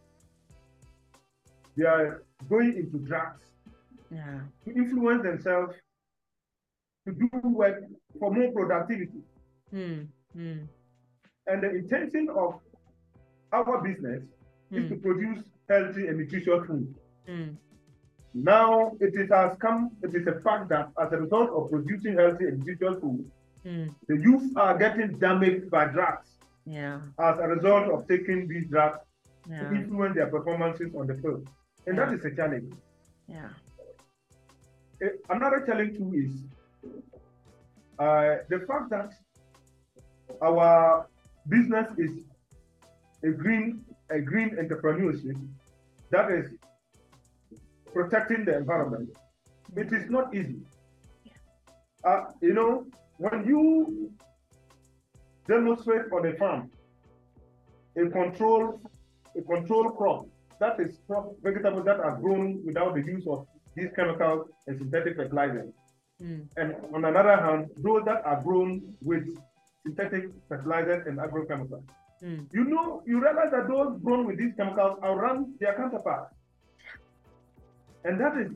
They 1.76 1.85
are 1.85 2.23
going 2.49 2.75
into 2.76 2.99
drugs 2.99 3.42
Yeah. 4.11 4.40
to 4.64 4.71
influence 4.75 5.23
themselves 5.23 5.75
to 7.07 7.12
do 7.12 7.28
work 7.45 7.85
for 8.18 8.30
more 8.33 8.50
productivity. 8.52 9.21
Hmm. 9.71 10.00
Hmm. 10.33 10.61
And 11.47 11.62
the 11.62 11.71
intention 11.71 12.28
of 12.30 12.61
our 13.52 13.83
business 13.83 14.23
is 14.71 14.85
Hmm. 14.85 14.88
to 14.88 14.97
produce 14.97 15.45
healthy 15.68 16.06
and 16.08 16.18
nutritious 16.18 16.66
food. 16.66 16.94
Hmm. 17.26 17.48
Now 18.34 18.92
it 19.00 19.14
is 19.14 19.28
has 19.30 19.56
come, 19.58 19.90
it 20.02 20.14
is 20.14 20.26
a 20.26 20.40
fact 20.40 20.68
that 20.70 20.90
as 21.00 21.12
a 21.12 21.16
result 21.18 21.50
of 21.50 21.70
producing 21.70 22.14
healthy 22.16 22.46
and 22.46 22.58
nutritious 22.58 23.00
food, 23.00 23.30
Hmm. 23.64 23.87
the 24.06 24.16
youth 24.16 24.56
are 24.56 24.78
getting 24.78 25.18
damaged 25.18 25.68
by 25.70 25.87
drugs 25.87 26.28
Yeah. 26.64 27.00
as 27.18 27.38
a 27.38 27.48
result 27.48 27.88
of 27.90 28.06
taking 28.06 28.46
these 28.48 28.68
drugs 28.68 28.98
to 29.46 29.75
influence 29.75 30.14
their 30.14 30.28
performances 30.28 30.94
on 30.94 31.06
the 31.06 31.14
field. 31.14 31.48
And 31.87 31.98
that 31.98 32.10
Yeah. 32.10 32.16
is 32.16 32.25
a 32.25 32.30
challenge. 32.34 32.72
Yeah. 33.26 33.48
Another 35.30 35.60
challenge 35.66 35.96
too 35.98 36.12
is 36.14 36.30
uh, 37.98 38.37
the 38.48 38.60
fact 38.68 38.90
that 38.90 39.12
our 40.40 41.06
business 41.48 41.88
is 41.98 42.25
a 43.25 43.30
green 43.30 43.84
a 44.11 44.21
green 44.21 44.50
entrepreneurship 44.57 45.38
that 46.11 46.31
is 46.31 46.50
protecting 47.93 48.45
the 48.45 48.57
environment. 48.57 49.11
It 49.77 49.93
is 49.93 50.09
not 50.11 50.35
easy. 50.35 50.61
Uh, 52.05 52.25
you 52.41 52.55
know, 52.55 52.87
when 53.19 53.45
you 53.47 54.12
demonstrate 55.47 56.12
on 56.12 56.27
a 56.27 56.35
farm 56.35 56.71
a 57.97 58.09
control 58.11 58.81
a 59.37 59.43
control 59.43 59.91
crop 59.91 60.27
that 60.61 60.79
is 60.81 60.99
crop 61.07 61.33
vegetables 61.43 61.85
that 61.85 62.00
are 62.00 62.17
grown 62.17 62.61
without 62.65 62.95
the 62.95 63.03
use 63.03 63.27
of 63.27 63.47
these 63.75 63.91
chemicals 63.95 64.49
and 64.67 64.79
synthetic 64.79 65.17
fertilizers. 65.17 65.73
Hmm. 66.21 66.41
And 66.57 66.75
on 66.93 67.05
another 67.05 67.37
hand, 67.37 67.69
those 67.77 68.03
that 68.07 68.25
are 68.25 68.43
grown 68.43 68.95
with 69.00 69.25
synthetic 69.85 70.31
fertilizers 70.49 71.07
and 71.07 71.19
agrochemicals. 71.19 71.85
Hmm. 72.20 72.42
You 72.52 72.64
know, 72.64 73.02
you 73.06 73.20
realize 73.20 73.50
that 73.52 73.68
those 73.68 73.98
grown 74.02 74.26
with 74.26 74.38
these 74.38 74.52
chemicals 74.56 74.98
outrun 75.04 75.54
their 75.60 75.75
counterparts. 75.75 76.34
And 78.04 78.20
that 78.20 78.37
is, 78.38 78.50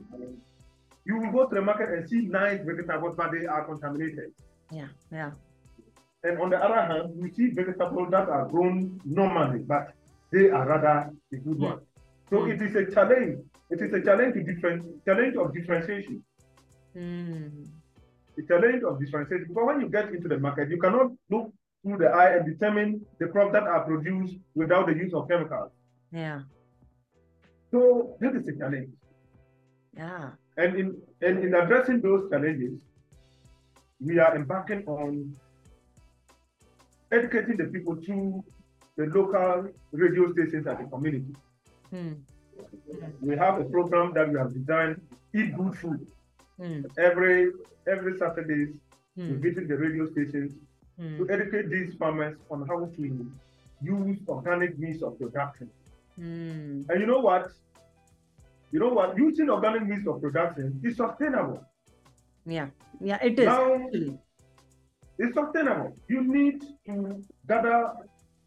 you 1.05 1.17
will 1.17 1.31
go 1.31 1.47
to 1.47 1.55
the 1.55 1.61
market 1.61 1.89
and 1.89 2.07
see 2.09 2.21
nice 2.25 2.59
vegetables, 2.65 3.15
but 3.15 3.31
they 3.31 3.45
are 3.45 3.65
contaminated. 3.65 4.33
Yeah. 4.71 4.87
Yeah. 5.11 5.31
And 6.23 6.39
on 6.39 6.49
the 6.49 6.57
other 6.57 6.81
hand, 6.81 7.13
we 7.15 7.31
see 7.31 7.49
vegetables 7.51 8.09
that 8.11 8.29
are 8.29 8.47
grown 8.47 8.99
normally, 9.05 9.59
but 9.59 9.93
they 10.31 10.49
are 10.49 10.67
rather 10.67 11.11
the 11.31 11.37
good 11.37 11.57
Hmm. 11.57 11.63
ones. 11.63 11.81
So 12.29 12.43
Hmm. 12.43 12.51
it 12.51 12.61
is 12.61 12.75
a 12.75 12.85
challenge. 12.91 13.45
It 13.69 13.81
is 13.81 13.93
a 13.93 14.01
challenge 14.01 14.33
to 14.35 14.43
different 14.43 15.05
challenge 15.05 15.35
of 15.35 15.53
differentiation. 15.53 16.23
Hmm. 16.93 17.63
The 18.35 18.43
challenge 18.47 18.83
of 18.83 18.99
differentiation 18.99 19.47
because 19.47 19.65
when 19.67 19.81
you 19.81 19.89
get 19.89 20.09
into 20.13 20.27
the 20.27 20.37
market, 20.39 20.69
you 20.69 20.79
cannot 20.79 21.11
look 21.29 21.53
through 21.83 21.97
the 21.97 22.07
eye 22.07 22.35
and 22.37 22.45
determine 22.45 23.05
the 23.19 23.27
crops 23.27 23.51
that 23.53 23.63
are 23.63 23.81
produced 23.81 24.37
without 24.55 24.87
the 24.87 24.93
use 24.93 25.13
of 25.13 25.27
chemicals. 25.29 25.71
Yeah. 26.11 26.41
So 27.71 28.15
this 28.19 28.33
is 28.33 28.47
a 28.47 28.57
challenge. 28.57 28.89
Yeah. 29.95 30.31
And 30.57 30.75
in 30.75 31.01
and 31.21 31.39
in 31.43 31.53
addressing 31.55 32.01
those 32.01 32.29
challenges, 32.29 32.79
we 33.99 34.19
are 34.19 34.35
embarking 34.35 34.83
on 34.87 35.35
educating 37.11 37.57
the 37.57 37.65
people 37.65 37.95
through 37.95 38.43
the 38.97 39.05
local 39.07 39.69
radio 39.91 40.31
stations 40.33 40.67
at 40.67 40.77
the 40.79 40.85
community. 40.85 41.35
Hmm. 41.89 42.13
We 43.21 43.35
have 43.37 43.59
a 43.59 43.65
program 43.65 44.13
that 44.13 44.29
we 44.31 44.37
have 44.37 44.53
designed, 44.53 45.01
Eat 45.33 45.55
Good 45.57 45.75
Food. 45.77 46.07
Hmm. 46.61 46.81
Every 46.97 47.51
every 47.87 48.17
Saturdays, 48.17 48.69
we 49.15 49.23
Hmm. 49.23 49.41
visit 49.41 49.67
the 49.67 49.77
radio 49.77 50.05
stations 50.11 50.53
Hmm. 50.99 51.17
to 51.17 51.29
educate 51.31 51.69
these 51.69 51.95
farmers 51.95 52.37
on 52.51 52.67
how 52.67 52.85
to 52.85 53.27
use 53.81 54.19
organic 54.27 54.77
means 54.77 55.01
of 55.01 55.17
production. 55.19 55.69
Hmm. 56.15 56.81
And 56.87 56.99
you 57.01 57.07
know 57.07 57.19
what? 57.19 57.51
You 58.71 58.79
know 58.79 58.89
what? 58.93 59.17
Using 59.17 59.49
organic 59.49 59.87
means 59.87 60.07
of 60.07 60.21
production 60.21 60.79
is 60.83 60.97
sustainable. 60.97 61.63
Yeah. 62.45 62.67
Yeah. 63.01 63.17
It 63.23 63.39
is 63.39 63.45
Now- 63.45 63.73
actually. 63.75 64.19
It's 65.17 65.33
sustainable. 65.35 65.95
You 66.07 66.21
need 66.23 66.63
to 66.87 67.23
gather 67.47 67.93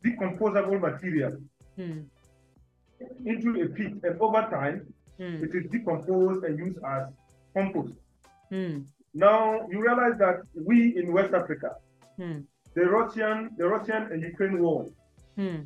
decomposable 0.05 0.81
material 0.81 1.39
Hmm. 1.77 2.01
into 3.25 3.61
a 3.63 3.69
pit, 3.69 3.93
and 4.05 4.21
over 4.21 4.43
time, 4.51 4.93
Hmm. 5.19 5.45
it 5.45 5.55
is 5.55 5.71
decomposed 5.71 6.45
and 6.45 6.59
used 6.59 6.79
as 6.85 7.09
compost. 7.55 7.95
Hmm. 8.51 8.79
Now, 9.15 9.67
you 9.71 9.81
realize 9.83 10.19
that 10.19 10.43
we 10.55 10.97
in 10.97 11.13
West 11.13 11.33
Africa, 11.35 11.77
Hmm. 12.17 12.39
the 12.75 12.85
Russian, 12.97 13.51
the 13.59 13.67
Russian 13.75 14.03
and 14.13 14.23
Ukraine 14.23 14.57
war 14.63 14.87
Hmm. 15.37 15.61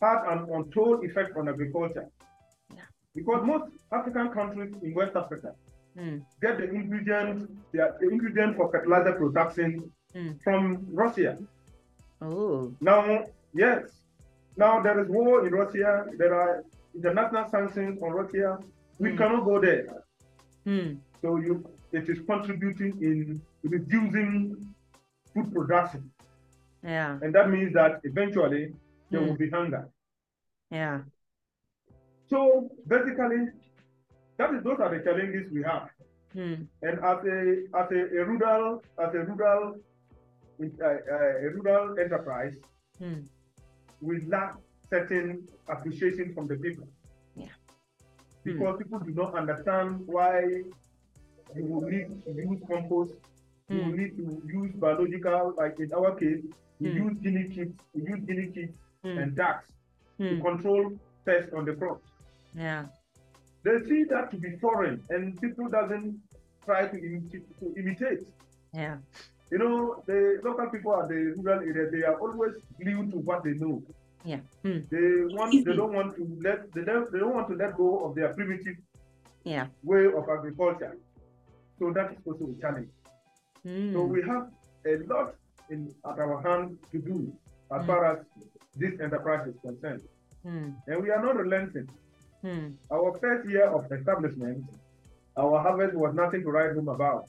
had 0.00 0.18
an 0.32 0.40
untold 0.56 1.04
effect 1.08 1.36
on 1.36 1.48
agriculture. 1.48 2.06
Yeah. 2.76 2.82
Because 3.14 3.40
most 3.52 3.66
African 3.98 4.28
countries 4.38 4.72
in 4.82 4.94
West 5.00 5.14
Africa 5.22 5.50
Hmm. 5.96 6.16
get 6.40 6.54
the 6.58 6.66
ingredients, 6.78 7.40
the, 7.72 7.80
the 8.00 8.08
ingredient 8.14 8.56
for 8.56 8.66
fertilizer 8.72 9.12
production 9.22 9.70
Hmm. 10.14 10.32
from 10.44 10.62
Russia. 11.02 11.32
Oh. 12.20 12.72
Now, 12.80 13.24
yes, 13.54 13.80
now 14.56 14.72
there 14.84 14.98
is 15.02 15.08
war 15.08 15.46
in 15.46 15.52
Russia. 15.62 15.92
There 16.20 16.34
are 16.40 16.62
international 16.94 17.46
sanctions 17.54 18.02
on 18.02 18.10
Russia. 18.20 18.58
We 18.98 19.10
cannot 19.16 19.44
go 19.50 19.60
there. 19.60 19.86
Hmm. 20.66 20.88
So 21.22 21.28
you, 21.46 21.54
it 21.92 22.08
is 22.08 22.18
contributing 22.32 22.92
in 23.10 23.40
reducing 23.62 24.34
food 25.34 25.52
production, 25.52 26.10
Yeah. 26.82 27.18
and 27.22 27.34
that 27.34 27.50
means 27.50 27.72
that 27.74 28.00
eventually 28.04 28.74
there 29.10 29.20
Hmm. 29.20 29.28
will 29.28 29.36
be 29.36 29.50
hunger. 29.50 29.88
Yeah. 30.70 31.02
So 32.30 32.70
basically, 32.86 33.48
that 34.38 34.54
is 34.54 34.62
those 34.62 34.80
are 34.80 34.90
the 34.96 35.02
challenges 35.04 35.50
we 35.52 35.62
have. 35.62 35.88
Hmm. 36.32 36.54
And 36.82 36.94
as 37.12 37.18
a 37.36 37.38
as 37.80 37.88
a, 37.98 38.00
a 38.20 38.24
rural 38.24 38.82
as 38.98 39.14
a 39.14 39.22
rural 39.30 39.62
uh, 40.60 40.86
uh, 40.86 41.46
a 41.46 41.48
rural 41.56 41.98
enterprise, 41.98 42.54
Hmm. 42.98 43.20
we 44.00 44.20
lack 44.26 44.54
certain 44.90 45.46
appreciation 45.68 46.32
from 46.34 46.46
the 46.46 46.56
people. 46.56 46.88
Yeah. 47.36 47.54
Because 48.44 48.78
people 48.78 48.98
do 49.00 49.12
not 49.12 49.34
understand 49.34 50.06
why 50.06 50.40
you 51.56 51.64
will 51.70 51.82
need 51.94 52.08
to 52.24 52.32
use 52.32 52.60
compost, 52.68 53.14
you 53.72 53.82
Hmm. 53.84 53.96
need 53.96 54.16
to 54.16 54.42
use 54.60 54.72
biological, 54.74 55.54
like 55.56 55.78
in 55.80 55.92
our 55.92 56.14
case, 56.14 56.42
we 56.80 56.90
Hmm. 56.90 57.02
use 57.04 57.14
guinea 57.24 57.44
pigs, 57.54 57.76
we 57.94 58.02
use 58.12 58.20
guinea 58.28 58.48
pigs 58.56 58.74
Hmm. 59.02 59.18
and 59.18 59.36
ducks 59.36 59.68
to 60.18 60.34
Hmm. 60.36 60.42
control 60.42 60.92
pests 61.24 61.52
on 61.54 61.64
the 61.64 61.74
crops. 61.74 62.06
Yeah. 62.54 62.86
They 63.64 63.78
see 63.88 64.04
that 64.04 64.30
to 64.32 64.36
be 64.36 64.50
foreign, 64.64 65.02
and 65.10 65.40
people 65.40 65.68
doesn't 65.68 66.20
try 66.64 66.86
to 66.88 66.96
imitate. 67.06 67.44
To 67.60 67.66
imitate. 67.80 68.22
Yeah. 68.74 68.98
You 69.50 69.58
know, 69.58 70.02
the 70.06 70.40
local 70.42 70.66
people 70.70 70.92
at 71.00 71.08
the 71.08 71.20
rural 71.36 71.60
area, 71.60 71.90
they 71.90 72.02
are 72.04 72.18
always 72.24 72.54
glued 72.80 73.10
to 73.12 73.18
what 73.18 73.44
they 73.44 73.54
know. 73.54 73.82
Yeah. 74.24 74.40
Hmm. 74.64 74.80
They 74.90 75.06
want, 75.36 75.52
Easy. 75.54 75.64
they 75.64 75.76
don't 75.76 75.92
want 75.92 76.16
to 76.16 76.24
let, 76.40 76.72
they 76.72 76.84
don't, 76.84 77.10
they 77.12 77.18
don't 77.18 77.34
want 77.34 77.48
to 77.48 77.54
let 77.54 77.76
go 77.76 78.04
of 78.04 78.14
their 78.14 78.32
primitive 78.34 78.76
Yeah. 79.44 79.66
way 79.82 80.06
of 80.06 80.28
agriculture. 80.28 80.96
So 81.78 81.92
that 81.92 82.12
is 82.12 82.18
also 82.26 82.44
a 82.46 82.60
challenge. 82.60 82.88
Hmm. 83.64 83.92
So 83.92 84.04
we 84.04 84.22
have 84.22 84.50
a 84.86 84.96
lot 85.12 85.34
in 85.70 85.94
at 86.04 86.18
our 86.18 86.40
hand 86.42 86.78
to 86.90 86.98
do 86.98 87.32
as 87.70 87.82
Mm. 87.82 87.86
far 87.86 88.04
as 88.12 88.18
this 88.76 89.00
enterprise 89.00 89.46
is 89.48 89.56
concerned, 89.60 90.02
Hmm. 90.42 90.70
and 90.86 91.02
we 91.02 91.10
are 91.10 91.22
not 91.22 91.36
relenting. 91.36 91.88
Hmm. 92.42 92.66
Our 92.90 93.16
first 93.18 93.48
year 93.48 93.66
of 93.66 93.90
establishment, 93.92 94.64
our 95.36 95.60
harvest 95.62 95.94
was 95.94 96.14
nothing 96.14 96.42
to 96.42 96.50
write 96.50 96.74
home 96.74 96.88
about. 96.88 97.28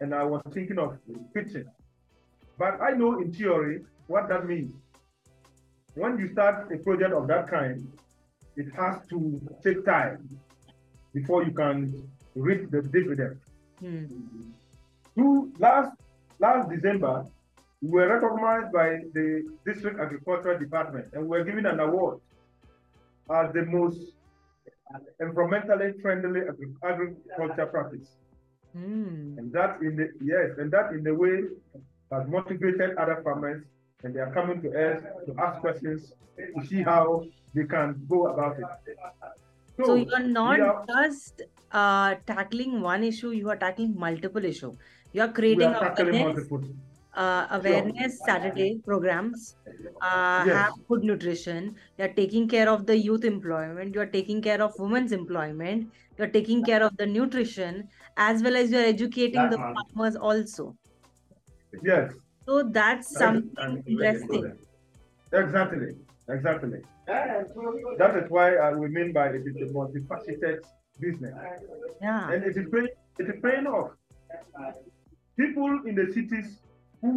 And 0.00 0.14
I 0.14 0.24
was 0.24 0.42
thinking 0.52 0.78
of 0.78 0.98
pitching. 1.34 1.66
But 2.58 2.80
I 2.80 2.90
know 2.92 3.20
in 3.20 3.32
theory 3.32 3.84
what 4.08 4.28
that 4.28 4.46
means. 4.46 4.74
When 5.94 6.18
you 6.18 6.28
start 6.28 6.72
a 6.72 6.78
project 6.78 7.12
of 7.12 7.26
that 7.28 7.48
kind, 7.48 7.86
it 8.56 8.68
has 8.74 9.06
to 9.08 9.40
take 9.62 9.84
time 9.84 10.28
before 11.12 11.44
you 11.44 11.52
can 11.52 11.76
reap 12.34 12.70
the 12.70 12.82
dividend. 12.82 13.38
Hmm. 13.78 14.04
Two, 15.16 15.52
last, 15.58 15.92
last 16.38 16.70
December, 16.70 17.26
we 17.82 17.90
were 17.90 18.08
recognized 18.08 18.72
by 18.72 19.00
the 19.14 19.42
District 19.66 19.98
Agricultural 19.98 20.58
Department 20.58 21.06
and 21.12 21.22
we 21.22 21.38
were 21.38 21.44
given 21.44 21.66
an 21.66 21.80
award 21.80 22.20
as 23.30 23.52
the 23.52 23.64
most 23.66 24.12
environmentally 25.20 26.00
friendly 26.02 26.40
agri- 26.40 26.74
agriculture 26.84 27.66
practice. 27.66 28.08
Hmm. 28.72 29.34
And 29.38 29.52
that 29.52 29.80
in 29.82 29.96
the 29.96 30.10
yes, 30.20 30.58
and 30.58 30.70
that 30.70 30.92
in 30.92 31.02
the 31.02 31.14
way 31.14 31.42
has 32.12 32.28
motivated 32.28 32.96
other 32.96 33.20
farmers 33.24 33.64
and 34.04 34.14
they 34.14 34.20
are 34.20 34.32
coming 34.32 34.62
to 34.62 34.68
us 34.68 35.02
to 35.26 35.34
ask 35.40 35.60
questions 35.60 36.12
to 36.36 36.66
see 36.66 36.82
how 36.82 37.24
they 37.54 37.64
can 37.64 38.00
go 38.08 38.28
about 38.28 38.58
it. 38.58 38.96
So 39.84 39.94
you're 39.94 40.20
not 40.20 40.60
are, 40.60 40.84
just 40.86 41.42
uh, 41.72 42.14
tackling 42.26 42.80
one 42.80 43.02
issue, 43.02 43.30
you 43.30 43.48
are 43.50 43.56
tackling 43.56 43.94
multiple 43.96 44.44
issue. 44.44 44.76
You 45.12 45.22
are 45.22 45.32
creating 45.32 45.74
awareness, 45.74 46.48
uh, 47.14 47.46
awareness 47.50 48.24
Saturday 48.24 48.80
programs, 48.86 49.56
uh, 50.00 50.44
Yes. 50.46 50.56
have 50.56 50.72
good 50.88 51.02
nutrition. 51.04 51.76
You 51.98 52.04
are 52.06 52.14
taking 52.14 52.48
care 52.48 52.68
of 52.68 52.86
the 52.86 52.96
youth 52.96 53.24
employment. 53.24 53.94
You 53.94 54.00
are 54.02 54.06
taking 54.18 54.40
care 54.42 54.62
of 54.62 54.78
women's 54.78 55.12
employment. 55.12 55.92
You 56.18 56.24
are 56.24 56.30
taking 56.38 56.64
care 56.64 56.82
of 56.82 56.96
the 56.96 57.06
nutrition 57.06 57.88
as 58.16 58.42
well 58.42 58.56
as 58.56 58.70
you 58.70 58.78
are 58.78 58.88
educating 58.94 59.50
the 59.50 59.58
farmers 59.58 60.16
also. 60.16 60.76
Yes. 61.82 62.12
So 62.48 62.62
that's 62.62 63.16
something 63.16 63.82
interesting. 63.86 64.52
Exactly. 65.32 65.94
Exactly. 66.28 66.80
That 67.06 68.16
is 68.16 68.30
why 68.30 68.56
uh, 68.56 68.76
we 68.76 68.88
mean 68.88 69.12
by 69.12 69.28
it 69.28 69.42
is 69.46 69.56
a 69.56 69.72
multifaceted 69.72 70.58
business. 71.00 71.34
Yeah. 72.00 72.30
And 72.30 72.44
it 72.44 72.56
is 72.56 72.66
paying, 72.72 72.88
it 73.18 73.28
is 73.28 73.40
paying 73.42 73.66
off. 73.66 73.92
People 75.40 75.70
in 75.88 75.94
the 76.00 76.06
cities 76.12 76.48
who 77.00 77.12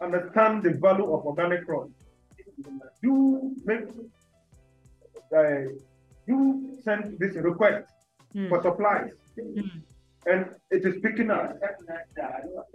understand 0.00 0.62
the 0.64 0.72
value 0.86 1.08
of 1.14 1.20
organic 1.30 1.60
crops 1.66 1.92
do 3.02 3.14
make 3.64 3.84
uh, 5.40 5.60
you 6.26 6.38
send 6.86 7.02
this 7.22 7.34
request 7.50 7.86
Hmm. 8.34 8.48
for 8.50 8.58
supplies 8.66 9.10
Hmm. 9.36 9.68
and 10.32 10.40
it 10.76 10.82
is 10.88 10.94
picking 11.04 11.30
up. 11.36 11.46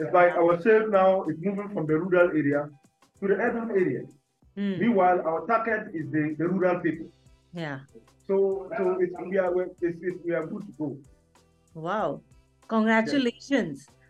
It's 0.01 0.13
like 0.19 0.31
our 0.41 0.53
sales 0.65 0.89
now 0.91 1.23
is 1.29 1.37
moving 1.47 1.69
from 1.73 1.85
the 1.91 1.97
rural 2.03 2.29
area 2.41 2.61
to 3.19 3.23
the 3.29 3.35
urban 3.47 3.69
area. 3.81 4.03
Hmm. 4.57 4.75
Meanwhile, 4.83 5.19
our 5.29 5.41
target 5.51 5.83
is 5.99 6.05
the, 6.15 6.23
the 6.39 6.45
rural 6.53 6.77
people. 6.85 7.07
Yeah. 7.53 7.79
So, 8.27 8.35
so 8.77 8.83
it's, 9.03 9.13
we 9.31 9.37
are 9.37 9.51
it's, 9.61 9.81
it's, 10.07 10.19
we 10.25 10.31
are 10.39 10.45
good 10.45 10.63
to 10.67 10.73
go. 10.81 10.87
Wow. 11.87 12.09
Congratulations. 12.67 13.75
Yeah, 13.87 14.04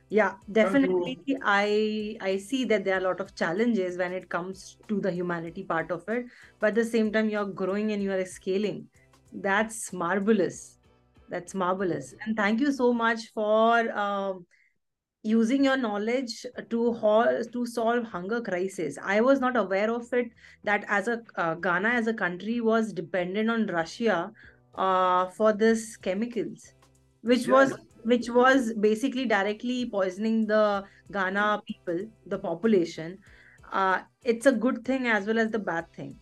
definitely. 0.51 1.17
I 1.43 2.17
I 2.21 2.37
see 2.37 2.65
that 2.65 2.85
there 2.85 2.95
are 2.95 2.99
a 2.99 3.03
lot 3.03 3.19
of 3.19 3.35
challenges 3.35 3.97
when 3.97 4.13
it 4.13 4.29
comes 4.29 4.77
to 4.87 5.01
the 5.01 5.11
humanity 5.11 5.63
part 5.63 5.91
of 5.91 6.03
it, 6.07 6.25
but 6.59 6.67
at 6.67 6.75
the 6.75 6.85
same 6.85 7.11
time 7.11 7.29
you're 7.29 7.45
growing 7.45 7.91
and 7.91 8.03
you 8.03 8.11
are 8.11 8.25
scaling. 8.25 8.87
That's 9.31 9.91
marvelous. 9.91 10.77
That's 11.27 11.55
marvelous. 11.55 12.13
And 12.25 12.37
thank 12.37 12.61
you 12.61 12.71
so 12.71 12.93
much 12.93 13.31
for 13.33 13.91
um, 13.97 14.45
using 15.23 15.65
your 15.65 15.77
knowledge 15.77 16.45
to 16.69 16.93
ho- 16.93 17.41
to 17.51 17.65
solve 17.65 18.03
hunger 18.05 18.41
crisis. 18.41 18.97
I 19.01 19.21
was 19.21 19.39
not 19.39 19.57
aware 19.57 19.89
of 19.91 20.13
it 20.13 20.27
that 20.63 20.85
as 20.87 21.07
a 21.07 21.21
uh, 21.35 21.55
Ghana 21.55 21.89
as 21.89 22.07
a 22.07 22.13
country 22.13 22.61
was 22.61 22.93
dependent 22.93 23.49
on 23.49 23.65
Russia 23.65 24.31
uh, 24.75 25.25
for 25.31 25.51
this 25.51 25.97
chemicals, 25.97 26.73
which 27.21 27.47
was 27.47 27.71
Yes. 27.71 27.94
Which 28.05 28.29
was 28.29 28.73
basically 28.73 29.25
directly 29.25 29.89
poisoning 29.89 30.45
the 30.47 30.83
Ghana 31.11 31.61
people, 31.67 32.05
the 32.25 32.39
population. 32.39 33.17
Uh, 33.71 34.01
it's 34.23 34.45
a 34.45 34.51
good 34.51 34.85
thing 34.85 35.07
as 35.07 35.25
well 35.25 35.39
as 35.39 35.49
the 35.51 35.59
bad 35.59 35.91
thing 35.93 36.15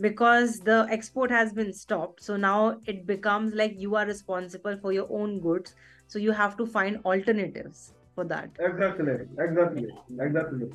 because 0.00 0.58
the 0.60 0.86
export 0.90 1.30
has 1.30 1.52
been 1.52 1.72
stopped. 1.72 2.22
So 2.22 2.36
now 2.36 2.80
it 2.86 3.06
becomes 3.06 3.54
like 3.54 3.74
you 3.76 3.96
are 3.96 4.06
responsible 4.06 4.76
for 4.78 4.92
your 4.92 5.06
own 5.10 5.40
goods. 5.40 5.74
So 6.08 6.18
you 6.18 6.32
have 6.32 6.56
to 6.56 6.66
find 6.66 7.00
alternatives 7.04 7.92
for 8.14 8.24
that. 8.24 8.50
Exactly, 8.58 9.12
exactly, 9.38 9.86
exactly. 10.20 10.68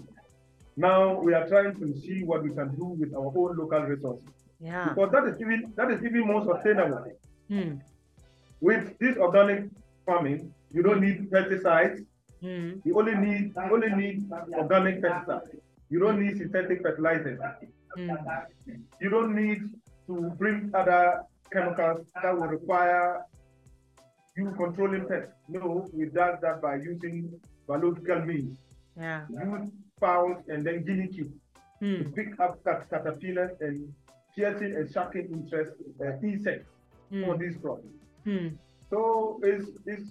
Now 0.77 1.19
we 1.21 1.33
are 1.33 1.47
trying 1.47 1.75
to 1.79 1.93
see 1.99 2.23
what 2.23 2.43
we 2.43 2.53
can 2.53 2.75
do 2.75 2.86
with 2.86 3.13
our 3.13 3.31
own 3.36 3.57
local 3.57 3.81
resources 3.81 4.29
Yeah. 4.59 4.89
because 4.89 5.12
that 5.12 5.25
is 5.27 5.41
even 5.41 5.73
that 5.75 5.91
is 5.91 6.03
even 6.03 6.27
more 6.27 6.43
sustainable. 6.45 7.05
Hmm. 7.49 7.73
With 8.62 8.97
this 8.99 9.17
organic 9.17 9.65
farming, 10.06 10.54
you 10.72 10.84
don't 10.84 11.02
need 11.02 11.30
pesticides. 11.32 12.06
Hmm. 12.42 12.72
You 12.84 12.98
only 13.00 13.16
need 13.16 13.54
you 13.56 13.74
only 13.74 13.89
need 13.96 14.30
organic 14.58 15.02
pesticides. 15.02 15.56
You 15.89 16.00
don't 16.00 16.20
need 16.20 16.38
synthetic 16.38 16.82
fertilizers. 16.82 17.39
Hmm. 17.96 18.12
You 19.02 19.10
don't 19.10 19.36
need 19.36 19.62
to 20.08 20.32
bring 20.38 20.72
other 20.74 21.24
chemicals 21.52 22.06
that 22.22 22.34
will 22.36 22.48
require 22.48 23.24
you 24.36 24.52
controlling 24.58 25.06
pests. 25.08 25.32
No, 25.48 25.88
we 25.94 26.06
does 26.06 26.39
that 26.42 26.62
by 26.62 26.76
using 26.76 27.32
biological 27.68 28.22
means. 28.26 28.58
Yeah. 28.98 29.26
Use 29.30 29.70
fowls 30.00 30.44
and 30.48 30.66
then 30.66 30.84
guinea 30.84 31.08
pigs 31.08 31.34
Hmm. 31.80 31.98
to 32.04 32.10
pick 32.18 32.39
up 32.39 32.63
cat- 32.63 32.89
caterpillars 32.89 33.52
and 33.62 33.94
piercing 34.36 34.76
and 34.76 34.92
shocking 34.92 35.28
interest 35.32 35.74
uh, 36.02 36.18
insects 36.24 36.70
Hmm. 37.10 37.24
on 37.30 37.38
these 37.39 37.56
crops. 37.58 37.86
Hmm. 38.24 38.48
So 38.93 39.39
it's 39.41 39.69
it's 39.88 40.10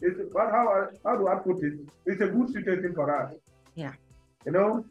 it's 0.00 0.20
but 0.32 0.50
how 0.56 0.64
how 1.04 1.16
do 1.16 1.26
I 1.28 1.36
put 1.46 1.62
it? 1.68 1.74
It's 2.06 2.20
a 2.20 2.28
good 2.28 2.48
situation 2.56 2.92
for 2.94 3.06
us. 3.20 3.32
Yeah. 3.74 3.94
You 4.46 4.52
know, 4.52 4.84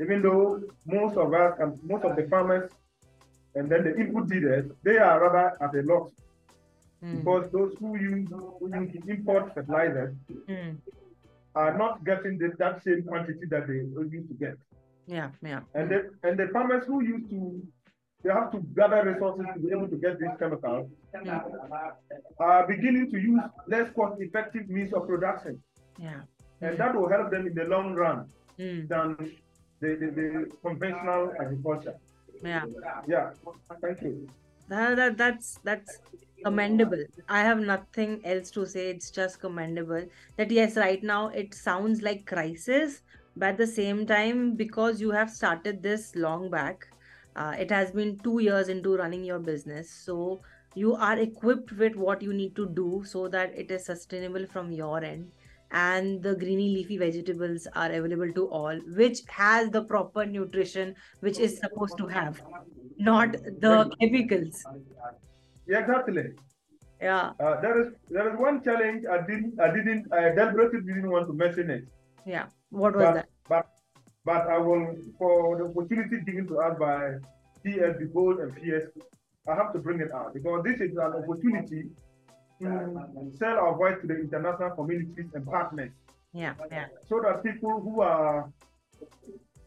even 0.00 0.22
though 0.22 0.62
most 0.86 1.16
of 1.18 1.34
us 1.34 1.52
and 1.60 1.78
most 1.84 2.04
of 2.04 2.16
the 2.16 2.26
farmers 2.28 2.70
and 3.54 3.68
then 3.70 3.84
the 3.84 3.94
input 4.02 4.28
dealers, 4.30 4.70
they 4.84 4.96
are 4.96 5.20
rather 5.24 5.46
at 5.64 5.74
a 5.74 5.82
loss 5.92 6.10
Mm. 7.02 7.12
because 7.18 7.50
those 7.50 7.72
who 7.80 7.90
use, 7.98 8.28
who 8.30 8.68
use 8.78 8.94
import 9.14 9.54
fertilizers 9.54 10.14
Mm. 10.48 10.76
are 11.54 11.74
not 11.82 12.04
getting 12.04 12.36
the, 12.36 12.48
that 12.58 12.82
same 12.84 13.02
quantity 13.04 13.46
that 13.52 13.66
they 13.68 13.78
used 14.16 14.28
to 14.32 14.34
get. 14.34 14.56
Yeah, 15.06 15.30
yeah. 15.42 15.60
And 15.74 15.90
the 15.92 15.98
and 16.22 16.38
the 16.38 16.48
farmers 16.56 16.84
who 16.86 16.98
used 17.02 17.30
to 17.30 17.40
they 18.22 18.30
have 18.30 18.50
to 18.52 18.58
gather 18.76 19.02
resources 19.04 19.46
to 19.54 19.60
be 19.60 19.70
able 19.72 19.88
to 19.88 19.96
get 19.96 20.18
these 20.18 20.34
chemicals 20.38 20.90
are 22.38 22.66
beginning 22.66 23.10
to 23.10 23.18
use 23.18 23.40
less 23.66 23.90
cost 23.94 24.20
effective 24.20 24.68
means 24.68 24.92
of 24.92 25.06
production. 25.06 25.62
Yeah. 25.98 26.20
And 26.60 26.76
that 26.78 26.94
will 26.94 27.08
help 27.08 27.30
them 27.30 27.46
in 27.46 27.54
the 27.54 27.64
long 27.64 27.94
run 27.94 28.28
Mm. 28.58 28.88
than 28.88 29.16
the, 29.80 29.88
the, 30.00 30.06
the 30.18 30.46
conventional 30.62 31.32
agriculture. 31.40 31.94
Yeah. 32.42 32.64
Yeah, 33.08 33.30
thank 33.80 34.02
you. 34.02 34.28
That, 34.68 34.96
that 34.96 35.16
that's 35.16 35.58
that's 35.64 35.98
commendable. 36.44 37.04
I 37.26 37.40
have 37.40 37.58
nothing 37.60 38.20
else 38.22 38.50
to 38.50 38.66
say. 38.66 38.90
It's 38.90 39.10
just 39.10 39.40
commendable 39.40 40.04
that 40.36 40.50
yes, 40.50 40.76
right 40.76 41.02
now 41.02 41.28
it 41.28 41.54
sounds 41.54 42.02
like 42.02 42.26
crisis, 42.26 43.00
but 43.34 43.48
at 43.50 43.56
the 43.56 43.66
same 43.66 44.04
time, 44.06 44.56
because 44.56 45.00
you 45.00 45.10
have 45.10 45.30
started 45.30 45.82
this 45.82 46.14
long 46.14 46.50
back, 46.50 46.86
uh, 47.40 47.52
it 47.64 47.70
has 47.70 47.92
been 47.98 48.18
two 48.24 48.38
years 48.46 48.68
into 48.68 48.96
running 48.96 49.24
your 49.24 49.38
business, 49.50 49.90
so 50.06 50.40
you 50.74 50.94
are 50.94 51.18
equipped 51.18 51.72
with 51.82 51.96
what 52.06 52.22
you 52.22 52.34
need 52.40 52.56
to 52.56 52.68
do 52.80 53.02
so 53.12 53.28
that 53.28 53.54
it 53.64 53.70
is 53.70 53.86
sustainable 53.86 54.46
from 54.56 54.72
your 54.72 55.02
end. 55.04 55.30
And 55.72 56.22
the 56.22 56.34
greeny 56.36 56.68
leafy 56.74 56.98
vegetables 56.98 57.66
are 57.74 57.90
available 57.92 58.32
to 58.38 58.46
all, 58.60 58.80
which 59.00 59.20
has 59.28 59.70
the 59.70 59.84
proper 59.84 60.26
nutrition 60.26 60.94
which 61.20 61.38
is 61.38 61.58
supposed 61.60 61.96
to 61.98 62.08
have, 62.08 62.42
not 62.98 63.32
the 63.66 63.90
chemicals. 64.00 64.64
Exactly. 65.68 66.24
Yeah, 67.00 67.32
Uh, 67.40 67.60
there 67.60 67.80
is 67.82 67.92
there 68.10 68.28
is 68.30 68.38
one 68.38 68.62
challenge 68.64 69.06
I 69.10 69.18
didn't 69.28 69.60
I 69.66 69.68
didn't 69.76 70.12
I 70.12 70.22
deliberately 70.38 70.80
didn't 70.88 71.10
want 71.10 71.28
to 71.28 71.32
mention 71.32 71.70
it, 71.70 71.84
yeah. 72.26 72.48
What 72.68 72.94
was 72.94 73.06
but 73.06 73.14
that? 73.14 73.29
But 74.24 74.46
I 74.48 74.58
will 74.58 74.96
for 75.18 75.56
the 75.58 75.64
opportunity 75.64 76.20
given 76.26 76.46
to 76.48 76.58
us 76.60 76.78
by 76.78 77.14
PS 77.64 78.02
Gold 78.12 78.38
and 78.40 78.54
PS, 78.56 78.86
I 79.48 79.54
have 79.54 79.72
to 79.72 79.78
bring 79.78 80.00
it 80.00 80.12
out 80.12 80.34
because 80.34 80.62
this 80.64 80.80
is 80.80 80.92
an 80.96 81.12
opportunity 81.22 81.84
to 82.60 83.32
sell 83.38 83.58
our 83.58 83.74
voice 83.76 83.96
to 84.02 84.06
the 84.06 84.18
international 84.20 84.70
communities 84.70 85.26
and 85.34 85.46
partners 85.46 85.90
Yeah, 86.32 86.54
yeah, 86.70 86.86
so 87.08 87.20
that 87.22 87.42
people 87.42 87.80
who 87.80 88.02
are 88.02 88.50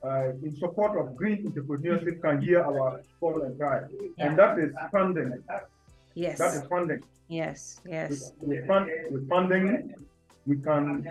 uh, 0.04 0.30
in 0.44 0.56
support 0.58 0.98
of 1.00 1.16
green 1.16 1.44
entrepreneurship 1.50 2.22
can 2.22 2.42
hear 2.42 2.62
our 2.64 3.02
call 3.20 3.42
and 3.42 3.58
cry. 3.58 3.82
Yeah. 4.18 4.28
And 4.28 4.38
that 4.38 4.60
is 4.60 4.72
funding. 4.92 5.42
yes, 6.14 6.38
That 6.38 6.54
is 6.54 6.64
funding. 6.70 7.02
yes, 7.30 7.80
yes, 7.90 8.10
With, 8.40 8.50
with, 8.50 8.68
fund, 8.68 8.90
with 9.12 9.28
funding, 9.30 9.94
we 10.46 10.58
can 10.58 11.08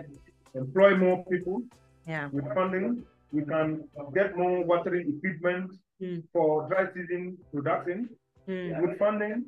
employ 0.55 0.97
more 0.97 1.25
people. 1.25 1.63
yeah, 2.07 2.29
With 2.33 2.47
funding, 2.55 3.05
we 3.33 3.43
can 3.45 3.85
get 4.15 4.37
more 4.37 4.65
watering 4.65 5.07
equipment 5.17 5.71
Mm. 6.03 6.23
for 6.33 6.69
dry 6.69 6.85
season 6.95 7.39
production. 7.55 8.09
Mm, 8.49 8.81
With 8.83 8.99
funding, 8.99 9.45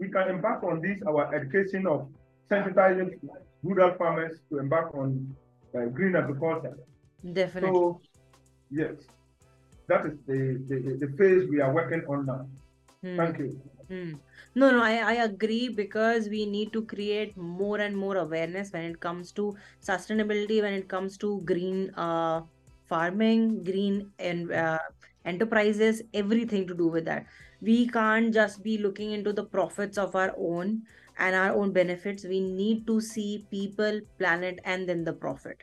we 0.00 0.08
can 0.10 0.28
embark 0.30 0.64
on 0.64 0.80
this, 0.80 0.98
our 1.06 1.32
education 1.32 1.86
of 1.86 2.08
sensitizing 2.50 3.10
rural 3.62 3.92
farmers 3.96 4.40
to 4.48 4.58
embark 4.58 4.92
on 4.94 5.36
uh, 5.76 5.84
green 5.98 6.16
agriculture. 6.16 6.76
definitely. 7.32 7.70
So, 7.70 8.00
yes, 8.70 8.94
that 9.86 10.06
is 10.06 10.14
the, 10.26 10.40
the, 10.68 10.76
the 11.06 11.08
phase 11.16 11.48
we 11.48 11.60
are 11.60 11.72
working 11.72 12.02
on 12.08 12.26
now. 12.26 12.48
Mm, 13.04 13.16
Thank 13.16 13.38
you. 13.38 13.60
mm. 13.90 14.18
No, 14.56 14.70
no, 14.72 14.82
I, 14.82 14.94
I 15.12 15.12
agree 15.24 15.68
because 15.68 16.28
we 16.28 16.46
need 16.46 16.72
to 16.72 16.82
create 16.84 17.36
more 17.36 17.78
and 17.78 17.96
more 17.96 18.16
awareness 18.16 18.72
when 18.72 18.82
it 18.84 18.98
comes 18.98 19.30
to 19.32 19.54
sustainability, 19.80 20.60
when 20.62 20.74
it 20.74 20.88
comes 20.88 21.16
to 21.18 21.40
green 21.42 21.90
uh, 21.94 22.42
farming, 22.90 23.64
green 23.64 24.10
and 24.18 24.52
uh, 24.52 24.78
enterprises, 25.24 26.02
everything 26.12 26.66
to 26.66 26.74
do 26.74 26.88
with 26.88 27.04
that. 27.06 27.24
We 27.62 27.88
can't 27.88 28.34
just 28.34 28.62
be 28.62 28.78
looking 28.78 29.12
into 29.12 29.32
the 29.32 29.44
profits 29.44 29.98
of 29.98 30.16
our 30.16 30.34
own 30.36 30.82
and 31.18 31.36
our 31.36 31.52
own 31.54 31.72
benefits. 31.72 32.24
We 32.24 32.40
need 32.40 32.86
to 32.86 33.00
see 33.00 33.46
people, 33.50 34.00
planet, 34.18 34.60
and 34.64 34.88
then 34.88 35.04
the 35.04 35.12
profit. 35.12 35.62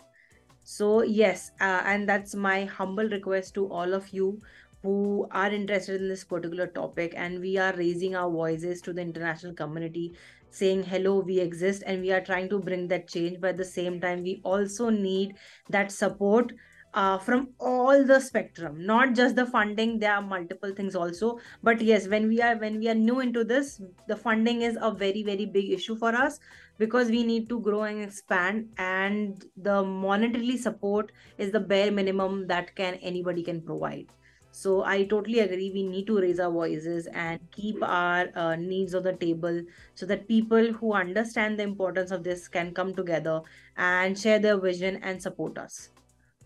So, 0.64 1.02
yes, 1.02 1.52
uh, 1.62 1.82
and 1.86 2.08
that's 2.08 2.36
my 2.36 2.66
humble 2.66 3.10
request 3.10 3.54
to 3.56 3.72
all 3.72 3.94
of 3.94 4.10
you 4.10 4.42
who 4.84 5.28
are 5.32 5.52
interested 5.52 6.02
in 6.02 6.10
this 6.10 6.24
particular 6.24 6.68
topic. 6.68 7.14
And 7.16 7.40
we 7.40 7.58
are 7.58 7.74
raising 7.76 8.16
our 8.16 8.30
voices 8.30 8.82
to 8.82 8.94
the 8.94 9.02
international 9.02 9.54
community, 9.54 10.14
saying, 10.50 10.84
Hello, 10.84 11.20
we 11.20 11.40
exist, 11.40 11.84
and 11.86 12.02
we 12.02 12.12
are 12.12 12.22
trying 12.22 12.50
to 12.50 12.60
bring 12.60 12.88
that 12.90 13.08
change. 13.08 13.40
But 13.42 13.52
at 13.52 13.58
the 13.58 13.66
same 13.66 14.00
time, 14.02 14.24
we 14.24 14.42
also 14.44 14.90
need 14.90 15.36
that 15.70 15.92
support. 15.92 16.52
Uh, 16.94 17.18
from 17.18 17.50
all 17.60 18.04
the 18.04 18.20
spectrum 18.20 18.84
not 18.84 19.14
just 19.14 19.36
the 19.36 19.46
funding 19.46 20.00
there 20.00 20.14
are 20.14 20.22
multiple 20.22 20.74
things 20.74 20.96
also. 20.96 21.38
But 21.62 21.82
yes 21.82 22.08
when 22.08 22.28
we 22.28 22.42
are 22.42 22.56
when 22.58 22.80
we 22.80 22.90
are 22.90 22.96
new 22.96 23.20
into 23.20 23.44
this 23.44 23.82
the 24.08 24.16
funding 24.16 24.62
is 24.62 24.78
a 24.82 24.92
very 24.92 25.22
very 25.22 25.46
big 25.46 25.70
issue 25.72 25.96
for 25.96 26.16
us 26.16 26.40
because 26.78 27.10
we 27.10 27.24
need 27.24 27.50
to 27.50 27.60
grow 27.60 27.84
and 27.84 28.02
expand 28.02 28.70
and 28.78 29.46
the 29.58 29.84
monetary 29.84 30.58
support 30.58 31.12
is 31.38 31.52
the 31.52 31.60
bare 31.60 31.92
minimum 31.92 32.48
that 32.48 32.76
can 32.76 32.96
anybody 32.96 33.44
can 33.44 33.62
provide. 33.62 34.08
So 34.52 34.84
i 34.84 35.04
totally 35.04 35.40
agree 35.42 35.72
we 35.72 35.84
need 35.84 36.08
to 36.08 36.20
raise 36.20 36.40
our 36.40 36.52
voices 36.52 37.08
and 37.08 37.40
keep 37.52 37.84
our 37.84 38.30
uh, 38.36 38.56
needs 38.56 38.96
on 38.96 39.04
the 39.04 39.14
table 39.14 39.62
so 39.94 40.08
that 40.08 40.28
people 40.28 40.74
who 40.74 40.94
understand 40.94 41.60
the 41.60 41.64
importance 41.64 42.10
of 42.10 42.24
this 42.24 42.48
can 42.48 42.74
come 42.74 42.96
together 42.96 43.42
and 43.76 44.18
share 44.18 44.40
their 44.40 44.58
vision 44.58 44.98
and 45.04 45.22
support 45.22 45.60
us 45.60 45.90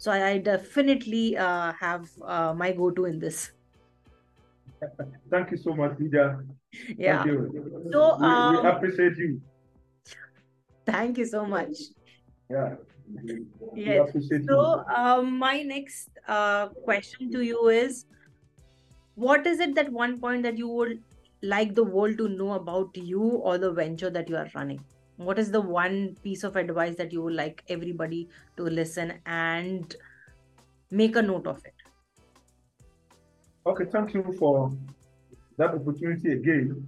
so 0.01 0.11
i, 0.11 0.19
I 0.31 0.37
definitely 0.39 1.37
uh, 1.37 1.71
have 1.79 2.09
uh, 2.35 2.53
my 2.61 2.71
go-to 2.73 3.05
in 3.05 3.19
this 3.19 3.51
Thank 5.29 5.51
you 5.51 5.57
so 5.57 5.75
much, 5.75 5.97
Lydia. 5.99 6.41
yeah 6.97 7.23
Thank 7.23 7.25
you. 7.27 7.37
So, 7.91 8.17
we, 8.19 8.27
um, 8.27 8.55
we 8.55 8.69
appreciate 8.69 9.17
you. 9.17 9.41
thank 10.85 11.17
you 11.17 11.25
so 11.25 11.45
much 11.45 11.75
Yeah. 12.49 12.75
Yes. 13.75 14.11
So, 14.47 14.83
um, 14.95 15.37
my 15.39 15.61
next 15.63 16.09
uh, 16.27 16.69
question 16.85 17.31
to 17.31 17.41
you 17.41 17.67
is 17.69 18.05
what 19.15 19.47
is 19.47 19.59
it 19.59 19.75
that 19.75 19.91
one 19.91 20.19
point 20.19 20.43
that 20.43 20.57
you 20.57 20.67
would 20.67 21.03
like 21.41 21.75
the 21.75 21.83
world 21.83 22.17
to 22.17 22.27
know 22.29 22.53
about 22.53 22.95
you 22.95 23.21
or 23.21 23.57
the 23.57 23.71
venture 23.71 24.09
that 24.09 24.29
you 24.29 24.37
are 24.37 24.49
running? 24.55 24.83
What 25.21 25.37
is 25.37 25.51
the 25.51 25.61
one 25.61 26.15
piece 26.23 26.43
of 26.43 26.55
advice 26.55 26.95
that 26.95 27.13
you 27.13 27.21
would 27.21 27.35
like 27.35 27.63
everybody 27.69 28.27
to 28.57 28.63
listen 28.63 29.19
and 29.25 29.95
make 30.89 31.15
a 31.15 31.21
note 31.21 31.45
of 31.45 31.63
it? 31.63 31.73
Okay, 33.67 33.85
thank 33.85 34.15
you 34.15 34.23
for 34.39 34.71
that 35.57 35.75
opportunity 35.75 36.31
again. 36.31 36.87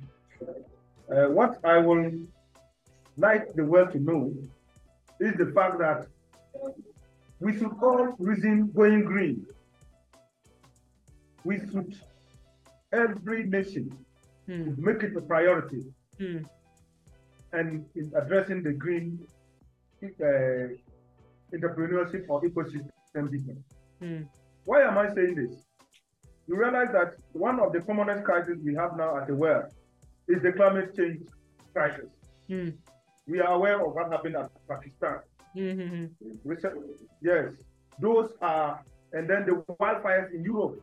Uh, 1.11 1.27
what 1.27 1.59
I 1.63 1.77
will 1.77 2.11
like 3.17 3.53
the 3.53 3.63
world 3.63 3.91
to 3.91 3.99
know 3.99 4.33
is 5.19 5.35
the 5.37 5.51
fact 5.53 5.77
that 5.77 6.07
we 7.39 7.55
should 7.57 7.71
all 7.83 8.15
reason 8.17 8.71
going 8.71 9.03
green. 9.05 9.45
We 11.43 11.59
should, 11.59 11.95
every 12.91 13.43
nation, 13.43 13.95
Hmm, 14.45 14.73
make 14.77 15.01
it 15.03 15.15
a 15.15 15.21
priority 15.21 15.85
hmm, 16.17 16.39
and 17.53 17.85
in 17.95 18.11
addressing 18.15 18.63
the 18.63 18.73
green 18.73 19.19
uh, 20.03 20.67
entrepreneurship 21.53 22.25
or 22.27 22.41
ecosystem 22.41 23.31
business. 23.31 23.57
hmm, 23.99 24.21
Why 24.65 24.81
am 24.81 24.97
I 24.97 25.13
saying 25.13 25.35
this? 25.35 25.63
You 26.47 26.57
realize 26.57 26.89
that 26.91 27.13
one 27.31 27.59
of 27.59 27.71
the 27.71 27.79
commonest 27.81 28.23
crises 28.25 28.57
we 28.63 28.75
have 28.75 28.97
now 28.97 29.17
at 29.17 29.27
the 29.27 29.35
world 29.35 29.65
is 30.27 30.41
the 30.41 30.51
climate 30.51 30.95
change 30.95 31.21
crisis. 31.73 32.09
hmm, 32.47 32.69
We 33.27 33.39
are 33.39 33.53
aware 33.53 33.79
of 33.85 33.93
what 33.93 34.11
happened 34.11 34.35
at 34.35 34.49
Pakistan. 34.67 35.19
hmm, 35.53 35.71
hmm, 35.71 35.87
hmm. 35.87 36.05
Recent, 36.43 36.73
yes, 37.21 37.45
those 37.99 38.31
are, 38.41 38.83
and 39.13 39.29
then 39.29 39.45
the 39.45 39.63
wildfires 39.79 40.33
in 40.33 40.43
Europe. 40.43 40.81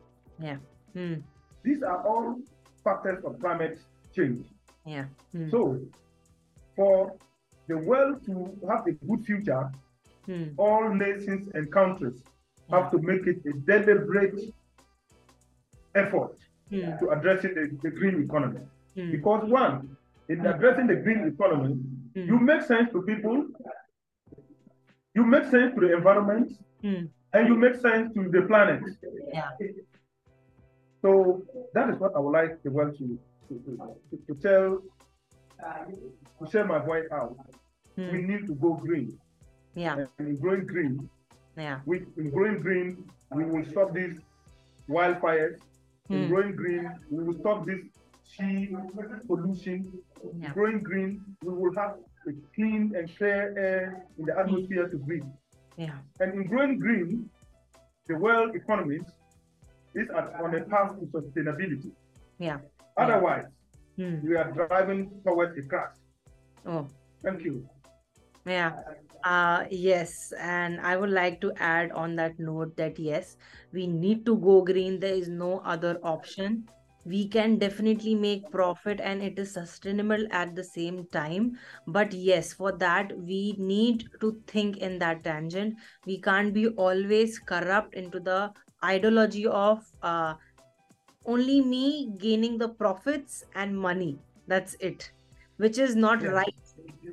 Hmm, 0.93 1.15
These 1.63 1.83
are 1.83 2.01
all 2.07 2.39
factors 2.83 3.23
of 3.23 3.39
climate 3.39 3.77
change. 4.15 4.45
yeah. 4.85 5.05
Hmm, 5.33 5.49
So, 5.49 5.79
for 6.81 7.13
the 7.67 7.77
world 7.89 8.15
to 8.27 8.33
have 8.69 8.83
a 8.87 8.93
good 9.07 9.21
future, 9.29 9.63
hmm, 10.25 10.45
all 10.57 10.85
nations 11.07 11.43
and 11.55 11.71
countries 11.79 12.17
yeah. 12.23 12.71
have 12.73 12.85
to 12.93 12.97
make 13.09 13.23
it 13.31 13.39
a 13.51 13.53
deliberate 13.71 14.39
effort 16.03 16.35
Hmm, 16.71 16.91
to 16.99 17.05
addressing 17.15 17.53
the, 17.57 17.63
the 17.83 17.91
green 17.99 18.17
economy. 18.27 18.61
hmm, 18.95 19.11
Because 19.15 19.43
one, 19.61 19.75
in 20.29 20.45
addressing 20.53 20.87
the 20.87 20.95
green 21.05 21.21
economy, 21.33 21.73
hmm, 22.15 22.25
you 22.29 22.37
make 22.39 22.61
sense 22.61 22.87
to 22.93 23.01
people, 23.01 23.37
you 25.17 25.23
make 25.35 25.45
sense 25.55 25.69
to 25.75 25.79
the 25.85 25.91
environment, 25.99 26.47
hmm, 26.81 27.03
and 27.33 27.41
you 27.49 27.55
make 27.65 27.75
sense 27.87 28.05
to 28.15 28.21
the 28.35 28.41
planet. 28.51 28.81
Yeah. 29.33 29.49
So 31.01 31.09
that 31.75 31.89
is 31.91 31.97
what 32.01 32.15
I 32.15 32.19
would 32.23 32.35
like 32.39 32.63
the 32.63 32.71
world 32.77 32.93
to 32.99 33.05
to, 33.49 33.55
to, 34.09 34.15
to 34.27 34.33
tell 34.47 34.65
to 36.43 36.51
share 36.51 36.65
my 36.65 36.79
White 36.79 37.11
out. 37.11 37.35
Hmm. 37.95 38.11
We 38.11 38.21
need 38.23 38.47
to 38.47 38.55
go 38.55 38.73
green. 38.73 39.17
Yeah. 39.75 40.05
And 40.19 40.27
in 40.27 40.35
growing 40.37 40.65
green, 40.65 41.09
Yeah. 41.57 41.79
we 41.85 42.05
in 42.17 42.29
growing 42.31 42.59
green, 42.61 43.03
we 43.31 43.43
will 43.45 43.65
stop 43.65 43.93
these 43.93 44.19
wildfires. 44.89 45.57
In 46.09 46.23
Hmm. 46.23 46.27
growing 46.33 46.55
green, 46.55 46.85
we 47.09 47.23
will 47.23 47.37
stop 47.39 47.65
this 47.65 47.81
sea 48.23 48.75
pollution. 49.27 49.79
Yeah. 50.37 50.53
Growing 50.53 50.81
green, 50.81 51.11
we 51.43 51.53
will 51.53 51.73
have 51.75 51.97
a 52.27 52.33
clean 52.55 52.95
and 52.95 53.05
clear 53.17 53.41
air 53.57 54.05
in 54.17 54.25
the 54.25 54.37
atmosphere 54.37 54.87
to 54.87 54.97
breathe. 54.97 55.25
Yeah. 55.77 55.97
And 56.19 56.33
in 56.33 56.43
growing 56.47 56.79
green, 56.79 57.29
the 58.07 58.15
world 58.15 58.55
economy 58.55 58.99
is 59.95 60.09
at, 60.09 60.33
on 60.43 60.55
a 60.55 60.61
path 60.61 60.91
to 60.99 61.05
sustainability. 61.07 61.91
Yeah. 62.39 62.59
Otherwise, 62.97 63.47
Hmm. 63.97 64.15
we 64.27 64.35
are 64.35 64.49
driving 64.51 65.09
towards 65.25 65.57
a 65.57 65.63
crash. 65.63 65.95
Oh. 66.65 66.87
Thank 67.23 67.43
you. 67.43 67.67
Yeah. 68.45 68.73
Uh, 69.23 69.65
yes, 69.69 70.33
and 70.39 70.81
I 70.81 70.97
would 70.97 71.11
like 71.11 71.39
to 71.41 71.53
add 71.59 71.91
on 71.91 72.15
that 72.15 72.39
note 72.39 72.75
that 72.77 72.97
yes, 72.97 73.37
we 73.71 73.85
need 73.85 74.25
to 74.25 74.35
go 74.35 74.63
green. 74.63 74.99
There 74.99 75.13
is 75.13 75.29
no 75.29 75.59
other 75.59 75.99
option. 76.03 76.67
We 77.05 77.27
can 77.27 77.57
definitely 77.59 78.15
make 78.15 78.49
profit 78.51 78.99
and 78.99 79.21
it 79.21 79.37
is 79.37 79.53
sustainable 79.53 80.25
at 80.31 80.55
the 80.55 80.63
same 80.63 81.05
time. 81.11 81.57
But 81.87 82.13
yes, 82.13 82.53
for 82.53 82.71
that, 82.73 83.15
we 83.17 83.55
need 83.59 84.09
to 84.21 84.41
think 84.47 84.77
in 84.77 84.97
that 84.99 85.23
tangent. 85.23 85.75
We 86.07 86.19
can't 86.19 86.53
be 86.53 86.67
always 86.69 87.37
corrupt 87.37 87.93
into 87.93 88.19
the 88.19 88.51
ideology 88.83 89.45
of 89.45 89.83
uh, 90.01 90.33
only 91.25 91.61
me 91.61 92.11
gaining 92.17 92.57
the 92.57 92.69
profits 92.69 93.43
and 93.53 93.77
money. 93.77 94.17
That's 94.47 94.75
it, 94.79 95.11
which 95.65 95.77
is 95.77 95.95
not 95.95 96.21
Yeah. 96.23 96.31
right. 96.39 96.55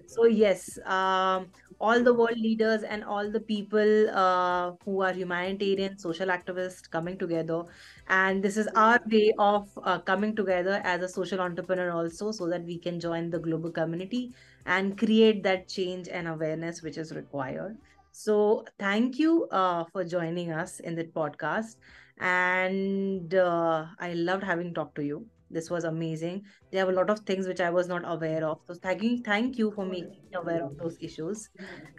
So 0.06 0.24
yes 0.26 0.78
um, 0.86 1.50
all 1.80 2.02
the 2.02 2.12
world 2.14 2.38
leaders 2.44 2.82
and 2.82 3.04
all 3.04 3.30
the 3.30 3.40
people 3.40 4.10
uh, 4.10 4.72
who 4.84 5.02
are 5.02 5.12
humanitarian 5.12 5.98
social 5.98 6.28
activists 6.28 6.90
coming 6.90 7.18
together. 7.18 7.62
And 8.08 8.42
this 8.42 8.56
is 8.56 8.68
our 8.74 8.98
way 9.10 9.32
of 9.38 9.68
uh, 9.82 10.00
coming 10.00 10.34
together 10.34 10.80
as 10.84 11.02
a 11.02 11.08
social 11.08 11.40
entrepreneur 11.40 11.90
also 11.92 12.32
so 12.32 12.48
that 12.48 12.64
we 12.64 12.78
can 12.80 12.98
join 13.00 13.30
the 13.30 13.38
global 13.38 13.70
community 13.70 14.34
and 14.66 14.98
create 14.98 15.42
that 15.44 15.68
change 15.68 16.08
and 16.08 16.26
awareness 16.28 16.82
which 16.82 16.98
is 16.98 17.12
required. 17.14 17.78
So 18.10 18.64
thank 18.78 19.18
you 19.18 19.46
uh, 19.50 19.84
for 19.92 20.04
joining 20.04 20.50
us 20.52 20.80
in 20.80 20.96
that 20.96 21.14
podcast. 21.14 21.76
And 22.18 23.32
uh, 23.34 23.86
i 24.00 24.12
loved 24.14 24.42
having 24.44 24.74
talked 24.74 24.96
to 24.96 25.04
you 25.04 25.26
this 25.50 25.70
was 25.70 25.84
amazing 25.84 26.44
there 26.70 26.84
are 26.84 26.90
a 26.90 26.94
lot 26.94 27.08
of 27.08 27.20
things 27.20 27.46
which 27.46 27.60
I 27.60 27.70
was 27.70 27.88
not 27.88 28.02
aware 28.04 28.44
of. 28.46 28.60
So 28.66 28.74
thank 28.74 29.02
you, 29.02 29.22
thank 29.22 29.58
you 29.58 29.70
for 29.70 29.84
making 29.86 30.10
me 30.10 30.34
aware 30.34 30.64
of 30.64 30.76
those 30.76 30.96
issues. 31.00 31.48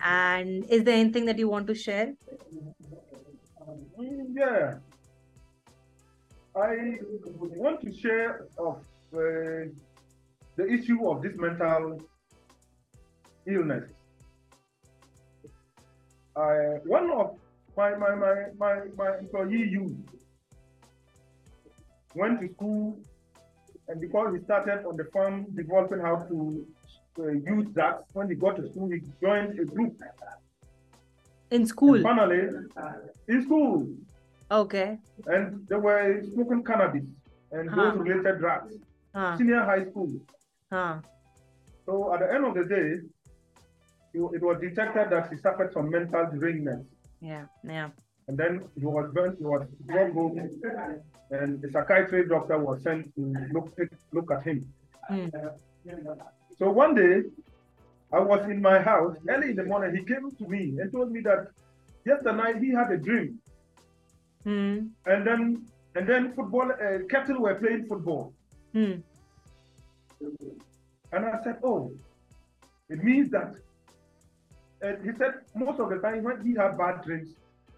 And 0.03 0.65
is 0.69 0.83
there 0.83 0.95
anything 0.95 1.25
that 1.25 1.39
you 1.39 1.49
want 1.49 1.67
to 1.67 1.75
share? 1.75 2.13
Yeah. 4.31 4.75
I 6.55 6.97
want 7.31 7.81
to 7.81 7.93
share 7.93 8.47
of 8.57 8.77
uh, 9.13 9.69
the 10.55 10.67
issue 10.67 11.07
of 11.09 11.21
this 11.21 11.33
mental 11.35 12.01
illness. 13.47 13.85
I, 16.35 16.77
one 16.85 17.09
of 17.11 17.37
my, 17.75 17.95
my, 17.95 18.15
my, 18.15 18.35
my, 18.57 18.75
my 18.95 19.17
employee 19.17 19.69
youth 19.69 19.95
went 22.15 22.41
to 22.41 22.53
school 22.53 22.99
and 23.89 23.99
because 23.99 24.35
he 24.35 24.43
started 24.43 24.85
on 24.85 24.95
the 24.95 25.03
farm 25.05 25.45
developing 25.55 25.99
how 25.99 26.17
to 26.29 26.65
uh, 27.19 27.23
use 27.31 27.67
that, 27.73 28.03
when 28.13 28.29
he 28.29 28.35
got 28.35 28.55
to 28.57 28.69
school, 28.69 28.89
he 28.89 29.01
joined 29.21 29.59
a 29.59 29.65
group. 29.65 29.99
In 31.51 31.65
school. 31.65 31.95
And 31.95 32.03
finally, 32.03 32.41
in 33.27 33.43
school, 33.43 33.87
Okay. 34.51 34.99
and 35.25 35.67
they 35.67 35.75
were 35.75 36.23
smoking 36.33 36.63
cannabis 36.63 37.05
and 37.51 37.69
Huh. 37.69 37.91
those 37.91 37.99
related 38.07 38.37
drugs, 38.39 38.75
Huh. 39.15 39.37
senior 39.37 39.63
high 39.63 39.85
school. 39.89 40.11
Huh. 40.71 40.99
So 41.85 42.13
at 42.13 42.19
the 42.19 42.31
end 42.33 42.45
of 42.45 42.53
the 42.53 42.65
day, 42.65 42.89
it, 44.13 44.21
it 44.37 44.41
was 44.41 44.59
detected 44.61 45.09
that 45.09 45.29
he 45.31 45.37
suffered 45.37 45.73
from 45.73 45.89
mental 45.89 46.25
derangement. 46.31 46.85
Yeah. 47.19 47.45
Yeah. 47.63 47.89
And 48.29 48.37
then 48.37 48.61
he 48.79 48.85
was 48.85 49.11
burnt, 49.11 49.39
he 49.39 49.43
was 49.43 49.65
brought 49.87 50.13
home, 50.13 50.37
and 51.31 51.59
the 51.63 51.71
psychiatry 51.71 52.27
doctor 52.27 52.59
was 52.59 52.83
sent 52.83 53.13
to 53.15 53.21
look, 53.51 53.75
take, 53.75 53.89
look 54.13 54.29
at 54.31 54.43
him. 54.43 54.71
Hmm. 55.07 55.29
So 56.59 56.69
one 56.69 56.93
day, 56.93 57.23
I 58.13 58.19
was 58.19 58.47
in 58.47 58.61
my 58.61 58.77
house 58.79 59.17
early 59.27 59.49
in 59.49 59.55
the 59.55 59.63
morning. 59.63 59.95
He 59.95 60.03
came 60.05 60.29
to 60.29 60.47
me 60.47 60.77
and 60.79 60.91
told 60.91 61.11
me 61.11 61.21
that 61.21 61.47
yesterday 62.05 62.37
night 62.37 62.57
he 62.61 62.69
had 62.69 62.91
a 62.91 62.97
dream, 62.97 63.39
Hmm. 64.43 64.77
and 65.07 65.25
then 65.27 65.65
and 65.95 66.07
then 66.07 66.31
football 66.35 66.71
uh, 66.71 66.99
Kettle 67.09 67.41
were 67.41 67.55
playing 67.55 67.85
football, 67.87 68.31
Hmm. 68.73 68.97
and 71.13 71.25
I 71.25 71.43
said, 71.43 71.57
"Oh, 71.63 71.91
it 72.89 73.03
means 73.03 73.31
that." 73.31 73.55
And 74.83 75.03
he 75.03 75.17
said 75.17 75.33
most 75.55 75.79
of 75.79 75.89
the 75.89 75.97
time 75.97 76.21
when 76.23 76.45
he 76.45 76.53
had 76.53 76.77
bad 76.77 77.01
dreams, 77.03 77.29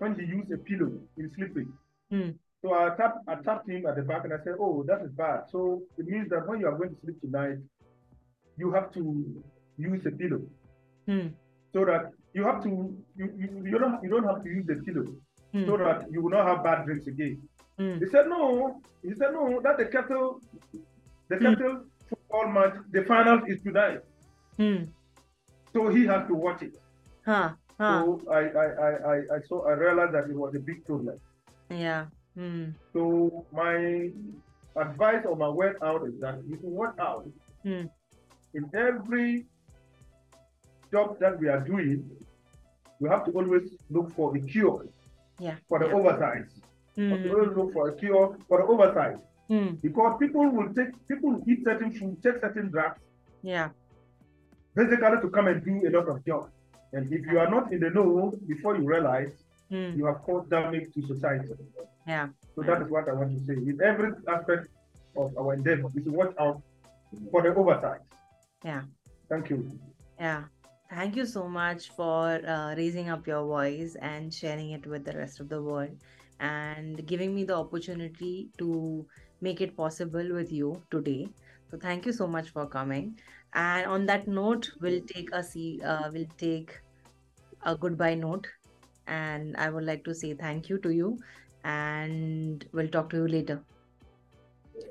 when 0.01 0.15
he 0.19 0.25
used 0.25 0.51
a 0.51 0.57
pillow 0.57 0.91
in 1.17 1.31
sleeping. 1.35 1.71
Hmm. 2.11 2.29
So 2.61 2.73
I 2.73 2.89
tapped, 2.97 3.19
I 3.27 3.35
tapped 3.47 3.69
him 3.69 3.85
at 3.85 3.95
the 3.95 4.01
back 4.11 4.23
and 4.25 4.33
I 4.33 4.39
said, 4.43 4.55
"Oh, 4.59 4.83
that 4.89 5.01
is 5.05 5.11
bad." 5.11 5.39
So 5.53 5.83
it 5.99 6.07
means 6.13 6.27
that 6.29 6.47
when 6.47 6.59
you 6.61 6.67
are 6.67 6.77
going 6.79 6.89
to 6.95 6.99
sleep 7.03 7.19
tonight, 7.21 7.57
you 8.57 8.71
have 8.77 8.91
to 8.97 9.03
use 9.77 10.05
a 10.05 10.11
pillow. 10.11 10.41
Hmm. 11.07 11.27
so 11.73 11.83
that 11.85 12.03
you 12.35 12.43
have 12.49 12.61
to 12.63 12.69
you, 13.19 13.27
you, 13.41 13.47
you 13.71 13.77
don't 13.83 13.97
you 14.03 14.09
don't 14.13 14.27
have 14.31 14.43
to 14.43 14.49
use 14.57 14.65
the 14.71 14.75
pillow 14.87 15.05
Hmm. 15.53 15.65
so 15.67 15.77
that 15.77 15.97
you 16.11 16.21
will 16.23 16.29
not 16.37 16.45
have 16.49 16.59
bad 16.63 16.85
dreams 16.85 17.07
again. 17.13 17.35
Hmm. 17.77 17.95
He 18.01 18.05
said 18.13 18.25
no. 18.33 18.81
He 19.07 19.13
said 19.19 19.31
no. 19.37 19.43
That 19.65 19.77
the 19.81 19.85
kettle, 19.95 20.27
the 21.29 21.35
Hmm. 21.37 21.45
kettle 21.45 21.75
football 22.09 22.47
match, 22.57 22.75
the 22.91 23.03
final 23.13 23.37
is 23.51 23.61
tonight, 23.67 24.01
Hmm. 24.59 24.81
so 25.73 25.87
he 25.95 26.05
has 26.11 26.27
to 26.27 26.35
watch 26.45 26.61
it. 26.67 26.75
Huh. 27.25 27.49
Huh. 27.81 28.03
So 28.05 28.21
I 28.29 28.41
I, 28.63 28.89
I 29.13 29.15
I 29.35 29.39
saw 29.47 29.57
I 29.71 29.73
realized 29.85 30.13
that 30.13 30.25
it 30.29 30.35
was 30.43 30.53
a 30.55 30.59
big 30.69 30.85
problem. 30.85 31.17
Yeah. 31.69 32.05
Hmm. 32.37 32.65
So 32.93 33.45
my 33.51 34.11
advice 34.75 35.23
or 35.29 35.35
my 35.35 35.49
word 35.49 35.77
out 35.81 36.01
is 36.09 36.19
that 36.21 36.35
you 36.49 36.57
can 36.57 36.71
work 36.83 36.95
out 36.99 37.25
Hmm. 37.63 37.85
in 38.53 38.63
every 38.73 39.45
job 40.93 41.17
that 41.21 41.39
we 41.39 41.47
are 41.49 41.59
doing. 41.71 41.99
We 42.99 43.09
have 43.09 43.23
to 43.25 43.31
always 43.31 43.65
look 43.89 44.07
for 44.17 44.27
a 44.35 44.39
cure 44.39 44.85
Yeah. 45.39 45.55
for 45.67 45.79
the 45.79 45.87
yeah. 45.87 45.95
oversight. 45.97 46.47
We 46.97 47.09
have 47.09 47.23
to 47.23 47.29
Hmm. 47.29 47.35
always 47.35 47.51
look 47.57 47.73
for 47.73 47.83
a 47.89 47.93
cure 48.01 48.37
for 48.47 48.57
the 48.61 48.65
oversize. 48.73 49.19
Hmm. 49.51 49.71
because 49.87 50.11
people 50.23 50.45
will 50.55 50.69
take 50.77 50.91
people 51.09 51.27
will 51.31 51.43
eat 51.51 51.59
certain 51.69 51.91
food, 51.97 52.13
take 52.23 52.37
certain 52.45 52.67
drugs, 52.73 52.99
Yeah. 53.41 53.69
basically 54.75 55.17
to 55.23 55.29
come 55.35 55.47
and 55.51 55.59
do 55.65 55.73
a 55.87 55.91
lot 55.97 56.07
of 56.13 56.23
jobs. 56.29 56.51
And 56.93 57.11
if 57.11 57.25
you 57.25 57.39
are 57.39 57.49
not 57.49 57.71
in 57.71 57.79
the 57.79 57.89
know 57.89 58.33
before 58.47 58.75
you 58.75 58.85
realize, 58.85 59.31
Hmm. 59.71 59.91
you 59.95 60.05
have 60.05 60.21
caused 60.23 60.49
damage 60.49 60.93
to 60.93 61.01
society. 61.07 61.47
Yeah. 62.05 62.27
So 62.55 62.61
that 62.63 62.81
is 62.81 62.89
what 62.89 63.07
I 63.07 63.13
want 63.13 63.31
to 63.37 63.39
say. 63.45 63.53
In 63.53 63.79
every 63.81 64.11
aspect 64.27 64.67
of 65.15 65.37
our 65.37 65.53
endeavor, 65.53 65.87
we 65.95 66.03
should 66.03 66.11
watch 66.11 66.33
out 66.37 66.61
for 67.31 67.41
the 67.41 67.55
oversight. 67.55 68.01
Yeah. 68.65 68.81
Thank 69.29 69.49
you. 69.49 69.71
Yeah. 70.19 70.43
Thank 70.89 71.15
you 71.15 71.25
so 71.25 71.47
much 71.47 71.89
for 71.95 72.45
uh, 72.45 72.75
raising 72.75 73.07
up 73.07 73.25
your 73.25 73.45
voice 73.45 73.95
and 74.01 74.33
sharing 74.33 74.71
it 74.71 74.85
with 74.85 75.05
the 75.05 75.13
rest 75.13 75.39
of 75.39 75.47
the 75.47 75.61
world 75.61 75.95
and 76.41 77.05
giving 77.07 77.33
me 77.33 77.45
the 77.45 77.55
opportunity 77.55 78.49
to 78.57 79.05
make 79.39 79.61
it 79.61 79.77
possible 79.77 80.33
with 80.33 80.51
you 80.51 80.81
today. 80.91 81.29
So 81.69 81.77
thank 81.77 82.05
you 82.05 82.11
so 82.11 82.27
much 82.27 82.49
for 82.49 82.67
coming. 82.67 83.17
And 83.53 83.85
on 83.87 84.05
that 84.05 84.27
note, 84.27 84.71
we'll 84.79 85.01
take 85.01 85.29
a 85.33 85.43
see, 85.43 85.81
uh, 85.83 86.09
we'll 86.11 86.33
take 86.37 86.79
a 87.63 87.75
goodbye 87.75 88.15
note. 88.15 88.47
And 89.07 89.57
I 89.57 89.69
would 89.69 89.83
like 89.83 90.03
to 90.05 90.15
say 90.15 90.33
thank 90.33 90.69
you 90.69 90.77
to 90.79 90.89
you, 90.89 91.17
and 91.63 92.65
we'll 92.71 92.87
talk 92.87 93.09
to 93.09 93.17
you 93.17 93.27
later. 93.27 93.61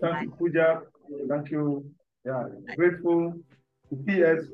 Thank 0.00 0.22
you, 0.22 0.30
Pooja. 0.38 0.82
Thank 1.28 1.50
you. 1.50 1.84
Yeah, 2.24 2.48
grateful 2.76 3.32
to 3.88 3.96
PS, 4.06 4.50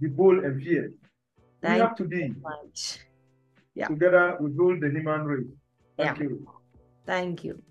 be 0.00 0.08
bold 0.08 0.44
and 0.44 0.62
fierce. 0.62 0.92
We 1.62 1.68
have 1.68 1.96
to 1.96 2.04
be. 2.04 2.34
Yeah. 3.74 3.86
together 3.86 4.36
we 4.40 4.50
build 4.50 4.80
the 4.80 4.90
human 4.90 5.24
race. 5.24 5.46
Thank 5.96 6.18
Yeah. 6.18 6.24
you. 6.24 6.48
Thank 7.06 7.44
you. 7.44 7.62